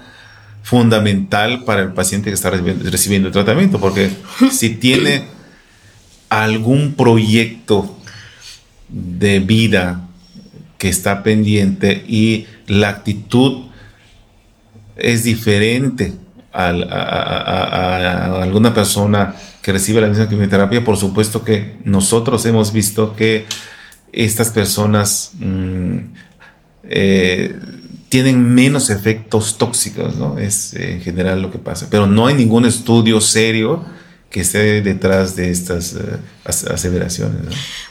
fundamental 0.63 1.65
para 1.65 1.83
el 1.83 1.93
paciente 1.93 2.31
que 2.31 2.35
está 2.35 2.51
recibiendo, 2.51 3.29
el 3.29 3.33
tratamiento, 3.33 3.81
porque 3.81 4.11
si 4.53 4.71
tiene 4.71 5.25
algún 6.29 6.95
proyecto 6.95 7.97
de 8.89 9.41
vida 9.41 10.09
que 10.79 10.89
está 10.89 11.23
pendiente 11.23 12.05
y 12.07 12.47
la 12.67 12.89
actitud 12.89 13.67
es 14.97 15.25
diferente 15.25 16.15
a, 16.53 16.69
a, 16.69 18.43
alguna 18.43 18.73
persona 18.73 19.35
que 19.63 19.73
recibe 19.73 20.01
la 20.01 20.09
misma 20.09 20.29
quimioterapia, 20.29 20.85
por 20.85 20.97
supuesto 20.97 21.45
que 21.45 21.77
nosotros 21.85 22.45
hemos 22.47 22.73
visto 22.73 23.15
que 23.15 23.47
estas 24.13 24.51
personas 24.51 25.33
mm, 25.39 25.99
eh, 26.85 27.57
tienen 28.09 28.55
menos 28.55 28.91
efectos 28.91 29.57
tóxicos, 29.57 30.17
¿no? 30.17 30.39
Es 30.39 30.75
eh, 30.75 30.95
en 30.95 31.01
general 31.01 31.43
lo 31.43 31.51
que 31.51 31.59
pasa. 31.59 31.87
Pero 31.91 32.07
no 32.07 32.27
hay 32.27 32.35
ningún 32.35 32.67
estudio 32.67 33.21
serio 33.21 33.85
que 34.31 34.41
esté 34.41 34.81
detrás 34.81 35.37
de 35.37 35.51
estas 35.51 35.95
eh, 35.95 36.17
aseveraciones. 36.45 37.43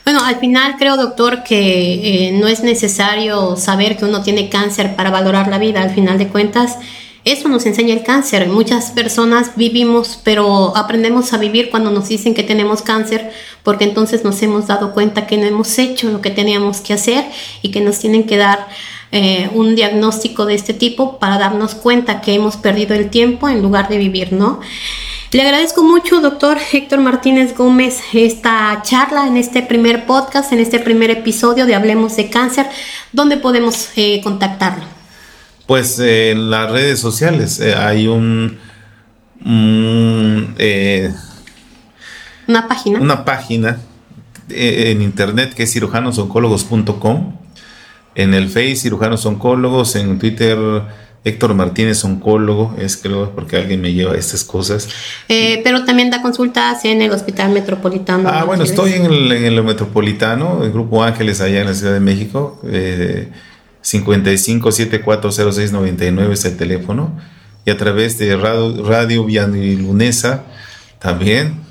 Bueno, 0.05 0.23
al 0.23 0.39
final 0.39 0.75
creo, 0.77 0.97
doctor, 0.97 1.43
que 1.43 2.37
no 2.39 2.47
es 2.47 2.63
necesario 2.63 3.55
saber 3.55 3.97
que 3.97 4.05
uno 4.05 4.21
tiene 4.21 4.49
cáncer 4.49 4.95
para 4.95 5.09
valorar 5.11 5.47
la 5.47 5.57
vida. 5.57 5.81
Al 5.81 5.93
final 5.93 6.17
de 6.17 6.27
cuentas, 6.27 6.77
eso 7.25 7.49
nos 7.49 7.65
enseña 7.65 7.93
el 7.93 8.03
cáncer. 8.03 8.47
Muchas 8.47 8.91
personas 8.91 9.51
vivimos, 9.55 10.19
pero 10.23 10.75
aprendemos 10.75 11.33
a 11.33 11.37
vivir 11.37 11.69
cuando 11.69 11.91
nos 11.91 12.07
dicen 12.07 12.33
que 12.33 12.43
tenemos 12.43 12.81
cáncer, 12.81 13.31
porque 13.63 13.83
entonces 13.83 14.23
nos 14.23 14.41
hemos 14.41 14.67
dado 14.67 14.93
cuenta 14.93 15.27
que 15.27 15.37
no 15.37 15.45
hemos 15.45 15.77
hecho 15.77 16.09
lo 16.09 16.21
que 16.21 16.31
teníamos 16.31 16.81
que 16.81 16.93
hacer 16.93 17.25
y 17.61 17.71
que 17.71 17.81
nos 17.81 17.99
tienen 17.99 18.23
que 18.23 18.37
dar 18.37 18.67
eh, 19.11 19.49
un 19.53 19.75
diagnóstico 19.75 20.45
de 20.45 20.53
este 20.53 20.73
tipo 20.73 21.17
para 21.17 21.37
darnos 21.37 21.75
cuenta 21.75 22.21
que 22.21 22.33
hemos 22.33 22.57
perdido 22.57 22.95
el 22.95 23.09
tiempo 23.09 23.49
en 23.49 23.61
lugar 23.61 23.89
de 23.89 23.97
vivir, 23.97 24.33
¿no? 24.33 24.59
Le 25.31 25.41
agradezco 25.41 25.83
mucho, 25.83 26.21
doctor 26.21 26.57
Héctor 26.71 26.99
Martínez 26.99 27.55
Gómez, 27.55 28.01
esta 28.13 28.81
charla 28.83 29.27
en 29.27 29.37
este 29.37 29.61
primer 29.61 30.05
podcast, 30.05 30.51
en 30.53 30.59
este 30.59 30.79
primer 30.79 31.11
episodio 31.11 31.65
de 31.65 31.75
Hablemos 31.75 32.15
de 32.15 32.29
Cáncer. 32.29 32.67
¿Dónde 33.11 33.37
podemos 33.37 33.89
eh, 33.95 34.21
contactarlo? 34.23 34.98
Pues 35.69 35.99
eh, 35.99 36.31
en 36.31 36.49
las 36.49 36.71
redes 36.71 36.99
sociales 36.99 37.59
eh, 37.59 37.75
hay 37.75 38.07
un... 38.07 38.57
una 42.47 42.67
página. 42.67 42.99
Una 42.99 43.23
página 43.23 43.77
en 44.49 45.03
internet 45.03 45.53
que 45.53 45.61
es 45.61 45.71
cirujanosoncólogos.com. 45.71 47.35
En 48.15 48.33
el 48.33 48.47
Face, 48.49 48.77
cirujanos 48.77 49.27
oncólogos, 49.27 49.95
en 49.95 50.17
Twitter 50.17 50.57
Héctor 51.23 51.53
Martínez, 51.53 52.03
oncólogo, 52.03 52.75
es 52.79 52.97
creo 52.97 53.29
porque 53.35 53.57
alguien 53.57 53.79
me 53.79 53.93
lleva 53.93 54.15
estas 54.15 54.43
cosas. 54.43 54.89
Eh, 55.27 55.61
pero 55.63 55.85
también 55.85 56.09
da 56.09 56.23
consultas 56.23 56.83
en 56.83 57.03
el 57.03 57.11
Hospital 57.11 57.51
Metropolitano. 57.51 58.27
Ah, 58.27 58.43
bueno, 58.43 58.63
estoy 58.63 58.93
en 58.93 59.05
el, 59.05 59.63
Metropolitano, 59.63 60.63
el 60.63 60.71
Grupo 60.71 61.03
Ángeles, 61.03 61.41
allá 61.41 61.61
en 61.61 61.67
la 61.67 61.75
Ciudad 61.75 61.93
de 61.93 61.99
México. 61.99 62.59
Eh, 62.65 63.29
55740699 63.91 66.31
es 66.31 66.45
el 66.45 66.57
teléfono. 66.57 67.15
Y 67.65 67.71
a 67.71 67.77
través 67.77 68.17
de 68.17 68.35
Radio, 68.35 68.83
radio 68.83 69.25
también. 70.99 71.61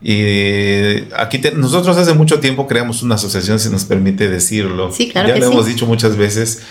Y 0.00 0.14
eh, 0.14 1.08
aquí 1.16 1.40
nosotros 1.54 1.96
hace 1.96 2.14
mucho 2.14 2.40
tiempo 2.40 2.66
creamos 2.66 3.02
una 3.02 3.16
asociación, 3.16 3.60
si 3.60 3.68
nos 3.68 3.84
permite 3.84 4.28
decirlo. 4.28 4.90
Sí, 4.92 5.10
claro. 5.10 5.28
Ya 5.28 5.36
lo 5.36 5.46
hemos 5.46 5.66
dicho 5.66 5.86
muchas 5.86 6.16
veces 6.16 6.62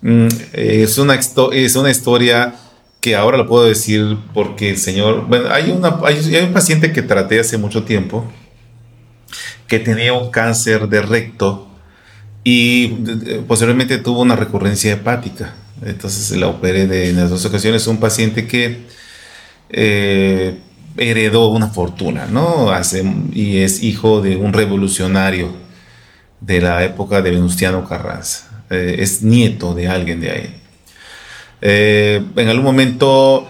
Mm, 0.00 0.28
es, 0.52 0.98
una, 0.98 1.18
es 1.52 1.76
una 1.76 1.90
historia 1.90 2.54
que 3.00 3.16
ahora 3.16 3.36
lo 3.36 3.48
puedo 3.48 3.64
decir 3.64 4.16
porque 4.32 4.70
el 4.70 4.78
señor, 4.78 5.26
bueno, 5.26 5.48
hay, 5.50 5.70
una, 5.70 5.98
hay, 6.04 6.44
un 6.44 6.52
paciente 6.52 6.92
que 6.92 7.02
traté 7.02 7.40
hace 7.40 7.58
mucho 7.58 7.84
tiempo 7.84 8.24
que 9.66 9.78
tenía 9.78 10.12
un 10.12 10.30
cáncer 10.30 10.88
de 10.88 11.02
recto 11.02 11.67
y 12.44 12.88
posteriormente 13.46 13.98
tuvo 13.98 14.22
una 14.22 14.36
recurrencia 14.36 14.92
hepática. 14.92 15.54
Entonces 15.84 16.36
la 16.36 16.48
operé 16.48 16.86
de, 16.86 17.10
en 17.10 17.16
las 17.16 17.30
dos 17.30 17.44
ocasiones. 17.44 17.86
Un 17.86 17.98
paciente 17.98 18.46
que 18.46 18.86
eh, 19.70 20.58
heredó 20.96 21.48
una 21.48 21.68
fortuna, 21.68 22.26
¿no? 22.26 22.72
Y 23.32 23.58
es 23.58 23.82
hijo 23.82 24.20
de 24.20 24.36
un 24.36 24.52
revolucionario 24.52 25.52
de 26.40 26.60
la 26.60 26.84
época 26.84 27.22
de 27.22 27.30
Venustiano 27.30 27.86
Carranza. 27.86 28.64
Eh, 28.70 28.96
es 28.98 29.22
nieto 29.22 29.74
de 29.74 29.88
alguien 29.88 30.20
de 30.20 30.30
ahí. 30.30 30.54
Eh, 31.60 32.22
en 32.36 32.48
algún 32.48 32.64
momento 32.64 33.48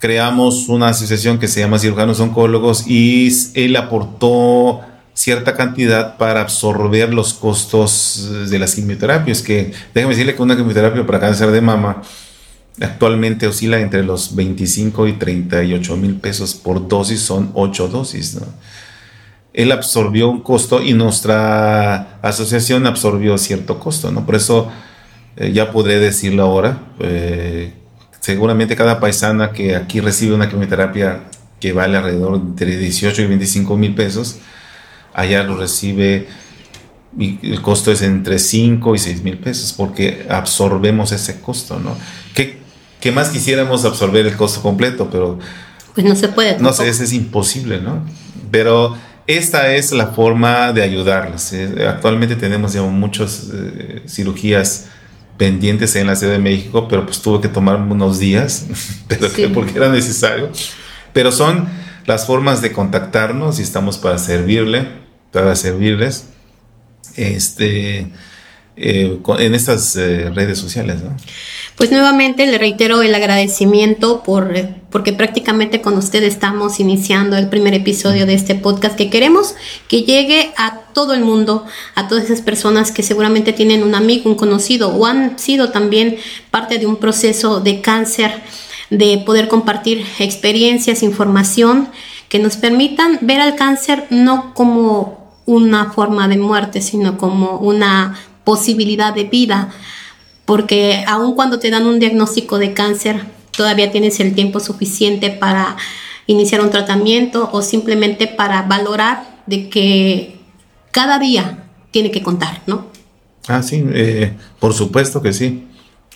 creamos 0.00 0.68
una 0.68 0.88
asociación 0.88 1.38
que 1.38 1.48
se 1.48 1.60
llama 1.60 1.78
Cirujanos 1.78 2.20
Oncólogos 2.20 2.86
y 2.86 3.32
él 3.54 3.76
aportó 3.76 4.80
cierta 5.18 5.56
cantidad 5.56 6.16
para 6.16 6.42
absorber 6.42 7.12
los 7.12 7.34
costos 7.34 8.48
de 8.48 8.56
las 8.56 8.76
quimioterapias, 8.76 9.42
que 9.42 9.72
déjame 9.92 10.14
decirle 10.14 10.36
que 10.36 10.42
una 10.42 10.56
quimioterapia 10.56 11.04
para 11.04 11.18
cáncer 11.18 11.50
de 11.50 11.60
mama 11.60 12.02
actualmente 12.80 13.48
oscila 13.48 13.80
entre 13.80 14.04
los 14.04 14.36
25 14.36 15.08
y 15.08 15.14
38 15.14 15.96
mil 15.96 16.14
pesos 16.20 16.54
por 16.54 16.86
dosis, 16.86 17.18
son 17.20 17.50
8 17.54 17.88
dosis. 17.88 18.38
él 19.52 19.72
absorbió 19.72 20.28
un 20.30 20.40
costo 20.40 20.80
y 20.80 20.94
nuestra 20.94 22.20
asociación 22.22 22.86
absorbió 22.86 23.36
cierto 23.38 23.80
costo, 23.80 24.12
¿no? 24.12 24.24
Por 24.24 24.36
eso 24.36 24.70
eh, 25.36 25.50
ya 25.52 25.72
podré 25.72 25.98
decirlo 25.98 26.44
ahora. 26.44 26.78
Eh, 27.00 27.72
seguramente 28.20 28.76
cada 28.76 29.00
paisana 29.00 29.50
que 29.50 29.74
aquí 29.74 30.00
recibe 30.00 30.36
una 30.36 30.48
quimioterapia 30.48 31.24
que 31.58 31.72
vale 31.72 31.96
alrededor 31.96 32.40
de 32.40 32.76
18 32.76 33.20
y 33.20 33.26
25 33.26 33.76
mil 33.76 33.96
pesos, 33.96 34.38
allá 35.14 35.42
lo 35.42 35.56
recibe 35.56 36.28
y 37.18 37.38
el 37.42 37.62
costo 37.62 37.90
es 37.90 38.02
entre 38.02 38.38
5 38.38 38.94
y 38.94 38.98
6 38.98 39.22
mil 39.22 39.38
pesos 39.38 39.72
porque 39.72 40.26
absorbemos 40.28 41.12
ese 41.12 41.40
costo, 41.40 41.78
¿no? 41.78 41.96
¿Qué, 42.34 42.58
¿Qué, 43.00 43.12
más 43.12 43.30
quisiéramos 43.30 43.84
absorber 43.84 44.26
el 44.26 44.36
costo 44.36 44.62
completo? 44.62 45.08
Pero... 45.10 45.38
Pues 45.94 46.06
no 46.06 46.14
se 46.14 46.28
puede. 46.28 46.58
No 46.58 46.72
sé, 46.72 46.88
es 46.88 47.12
imposible, 47.12 47.80
¿no? 47.80 48.04
Pero 48.50 48.96
esta 49.26 49.74
es 49.74 49.92
la 49.92 50.08
forma 50.08 50.72
de 50.72 50.82
ayudarles. 50.82 51.52
Eh, 51.52 51.86
actualmente 51.88 52.36
tenemos 52.36 52.74
muchas 52.76 53.48
eh, 53.52 54.02
cirugías 54.06 54.86
pendientes 55.36 55.94
en 55.96 56.06
la 56.06 56.16
Ciudad 56.16 56.32
de 56.32 56.38
México, 56.38 56.88
pero 56.88 57.04
pues 57.04 57.20
tuve 57.20 57.40
que 57.40 57.48
tomar 57.48 57.76
unos 57.76 58.18
días, 58.18 58.66
pero 59.08 59.28
porque 59.52 59.76
era 59.76 59.88
necesario. 59.88 60.50
Pero 61.12 61.32
son 61.32 61.68
las 62.08 62.26
formas 62.26 62.62
de 62.62 62.72
contactarnos 62.72 63.58
y 63.58 63.62
estamos 63.62 63.98
para 63.98 64.16
servirle, 64.16 64.88
para 65.30 65.54
servirles 65.54 66.24
este, 67.16 68.10
eh, 68.76 69.18
en 69.38 69.54
estas 69.54 69.94
redes 69.94 70.58
sociales. 70.58 71.02
Pues 71.76 71.90
nuevamente 71.90 72.46
le 72.46 72.56
reitero 72.56 73.02
el 73.02 73.14
agradecimiento 73.14 74.22
por, 74.22 74.54
porque 74.90 75.12
prácticamente 75.12 75.82
con 75.82 75.98
usted 75.98 76.22
estamos 76.22 76.80
iniciando 76.80 77.36
el 77.36 77.50
primer 77.50 77.74
episodio 77.74 78.24
de 78.24 78.32
este 78.32 78.54
podcast 78.54 78.96
que 78.96 79.10
queremos 79.10 79.54
que 79.86 80.04
llegue 80.04 80.50
a 80.56 80.80
todo 80.94 81.12
el 81.12 81.20
mundo, 81.20 81.66
a 81.94 82.08
todas 82.08 82.24
esas 82.24 82.40
personas 82.40 82.90
que 82.90 83.02
seguramente 83.02 83.52
tienen 83.52 83.82
un 83.82 83.94
amigo, 83.94 84.30
un 84.30 84.36
conocido 84.36 84.88
o 84.88 85.04
han 85.04 85.38
sido 85.38 85.70
también 85.72 86.16
parte 86.50 86.78
de 86.78 86.86
un 86.86 86.96
proceso 86.96 87.60
de 87.60 87.82
cáncer, 87.82 88.42
de 88.90 89.18
poder 89.18 89.48
compartir 89.48 90.04
experiencias, 90.18 91.02
información 91.02 91.88
que 92.28 92.38
nos 92.38 92.56
permitan 92.56 93.18
ver 93.22 93.40
al 93.40 93.56
cáncer 93.56 94.06
no 94.10 94.54
como 94.54 95.32
una 95.46 95.92
forma 95.92 96.28
de 96.28 96.38
muerte, 96.38 96.80
sino 96.80 97.16
como 97.16 97.58
una 97.58 98.18
posibilidad 98.44 99.14
de 99.14 99.24
vida 99.24 99.70
porque 100.48 101.04
aun 101.06 101.34
cuando 101.34 101.58
te 101.58 101.68
dan 101.68 101.86
un 101.86 101.98
diagnóstico 101.98 102.58
de 102.58 102.72
cáncer, 102.72 103.20
todavía 103.54 103.92
tienes 103.92 104.18
el 104.18 104.34
tiempo 104.34 104.60
suficiente 104.60 105.28
para 105.28 105.76
iniciar 106.26 106.62
un 106.62 106.70
tratamiento 106.70 107.50
o 107.52 107.60
simplemente 107.60 108.28
para 108.28 108.62
valorar 108.62 109.42
de 109.44 109.68
que 109.68 110.40
cada 110.90 111.18
día 111.18 111.66
tiene 111.90 112.10
que 112.10 112.22
contar, 112.22 112.62
¿no? 112.66 112.86
Ah, 113.46 113.62
sí, 113.62 113.84
eh, 113.92 114.32
por 114.58 114.72
supuesto 114.72 115.20
que 115.20 115.34
sí. 115.34 115.67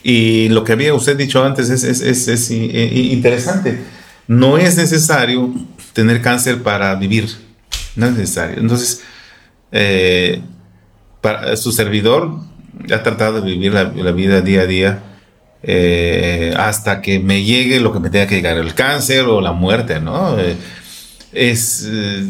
Y 0.03 0.49
lo 0.49 0.65
que 0.65 0.73
había 0.73 0.95
usted 0.95 1.17
dicho 1.17 1.45
antes 1.45 1.71
es, 1.71 2.51
eh, 2.51 2.91
interesante. 3.13 3.81
No 4.27 4.59
es 4.59 4.77
necesario 4.77 5.53
tener 5.93 6.23
cáncer 6.23 6.63
para 6.63 6.95
vivir. 6.97 7.29
No 7.97 8.07
es 8.07 8.13
necesario. 8.13 8.59
Entonces, 8.59 9.03
eh, 9.71 10.41
su 11.57 11.73
servidor 11.73 12.41
he 12.89 12.99
tratado 12.99 13.41
de 13.41 13.51
vivir 13.51 13.73
la, 13.73 13.85
vida 14.13 14.41
día 14.41 14.63
a 14.63 14.67
día 14.67 15.03
eh, 15.63 16.55
hasta 16.57 17.01
que 17.01 17.21
me 17.21 17.45
llegue 17.45 17.81
lo 17.81 17.93
que 17.93 18.01
me 18.01 18.11
tenga 18.11 18.27
que 18.27 18.37
llegar, 18.37 18.57
el 18.59 18.75
cáncer 18.75 19.27
o 19.27 19.41
la 19.41 19.53
muerte, 19.53 20.01
¿no? 20.01 20.39
Eh, 20.39 20.57
es 21.33 21.89
eh, 21.89 22.25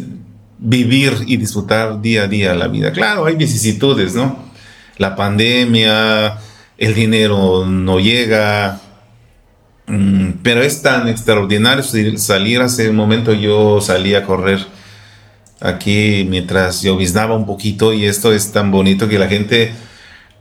vivir 0.58 1.14
y 1.26 1.38
disfrutar 1.38 2.00
día 2.00 2.24
a 2.24 2.28
día 2.28 2.54
la 2.54 2.68
vida. 2.68 2.92
Claro, 2.92 3.24
hay 3.24 3.36
vicisitudes, 3.36 4.14
¿no? 4.14 4.52
La 4.98 5.16
pandemia, 5.16 6.38
el 6.84 6.94
dinero 6.94 7.64
no 7.66 7.98
llega, 8.00 8.80
mm, 9.86 10.30
pero 10.42 10.62
es 10.62 10.82
tan 10.82 11.08
extraordinario 11.08 11.82
salir. 12.18 12.60
Hace 12.60 12.90
un 12.90 12.96
momento 12.96 13.32
yo 13.32 13.80
salí 13.80 14.14
a 14.14 14.24
correr 14.24 14.60
aquí 15.60 16.26
mientras 16.28 16.82
lloviznaba 16.82 17.36
un 17.36 17.46
poquito 17.46 17.92
y 17.92 18.06
esto 18.06 18.32
es 18.32 18.52
tan 18.52 18.70
bonito 18.70 19.08
que 19.08 19.18
la 19.18 19.28
gente 19.28 19.72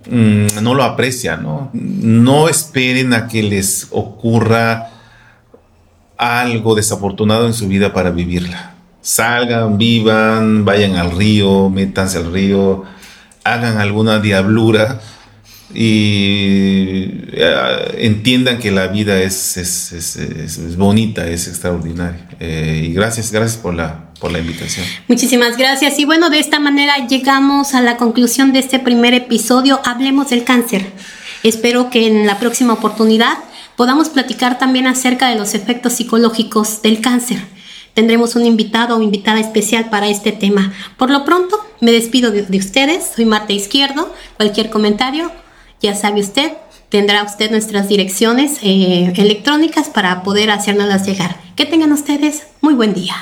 Mm, 0.10 0.63
no 0.63 0.73
lo 0.73 0.84
aprecian, 0.84 1.43
¿no? 1.43 1.69
No 1.73 2.49
esperen 2.49 3.13
a 3.13 3.27
que 3.27 3.43
les 3.43 3.88
ocurra 3.91 4.89
algo 6.17 6.75
desafortunado 6.75 7.45
en 7.45 7.54
su 7.54 7.67
vida 7.67 7.93
para 7.93 8.10
vivirla. 8.10 8.75
Salgan, 9.01 9.77
vivan, 9.77 10.65
vayan 10.65 10.95
al 10.95 11.12
río, 11.12 11.70
métanse 11.70 12.18
al 12.18 12.32
río, 12.32 12.84
hagan 13.43 13.78
alguna 13.78 14.20
diablura 14.20 15.01
y 15.74 17.07
eh, 17.34 17.95
entiendan 17.99 18.59
que 18.59 18.72
la 18.72 18.88
vida 18.88 19.22
es, 19.22 19.57
es, 19.57 20.78
bonita, 20.78 21.28
es 21.28 21.47
extraordinaria. 21.47 22.28
Eh, 22.39 22.88
y 22.89 22.93
gracias, 22.93 23.32
gracias 23.32 23.57
por 23.61 23.74
la, 23.74 24.11
por 24.19 24.32
la 24.32 24.39
invitación. 24.39 24.86
Muchísimas 25.07 25.57
gracias. 25.57 25.99
Y 25.99 26.05
bueno, 26.05 26.30
de 26.30 26.39
esta 26.39 26.59
manera 26.59 27.07
llegamos 27.07 27.74
a 27.74 27.82
la 27.82 27.97
conclusión 27.97 28.53
de 28.53 28.59
este 28.59 28.80
primer 28.80 29.13
episodio. 29.13 29.82
Hablemos 29.86 30.30
del 30.30 30.43
cáncer. 30.43 30.86
Espero 31.43 31.89
que 31.89 32.07
en 32.07 32.28
la 32.28 32.39
próxima 32.39 32.74
oportunidad 32.74 33.38
podamos 33.76 34.09
platicar 34.09 34.59
también 34.59 34.88
acerca 34.88 35.30
de 35.30 35.36
los 35.36 35.55
efectos 35.55 35.93
psicológicos 35.93 36.82
del 36.82 37.01
cáncer. 37.01 37.39
Tendremos 37.93 38.36
un 38.36 38.45
invitado 38.45 38.95
o 38.95 39.01
invitada 39.01 39.39
especial 39.39 39.89
para 39.89 40.07
este 40.07 40.32
tema. 40.32 40.72
Por 40.97 41.09
lo 41.09 41.26
pronto, 41.26 41.59
me 41.82 41.91
despido 41.91 42.32
de, 42.32 42.57
ustedes. 42.57 43.11
Soy 43.15 43.26
Marta 43.26 43.51
Izquierdo. 43.53 44.13
Cualquier 44.38 44.69
comentario, 44.69 45.32
ya 45.82 45.95
sabe 45.95 46.21
usted, 46.21 46.53
tendrá 46.89 47.23
usted 47.23 47.51
nuestras 47.51 47.88
direcciones 47.88 48.59
eh, 48.61 49.13
electrónicas 49.15 49.89
para 49.89 50.23
poder 50.23 50.51
hacérnoslas 50.51 51.05
llegar. 51.05 51.38
Que 51.56 51.66
tengan 51.66 51.91
ustedes 51.91 52.43
muy 52.62 52.74
buen 52.74 52.93
día. 52.93 53.16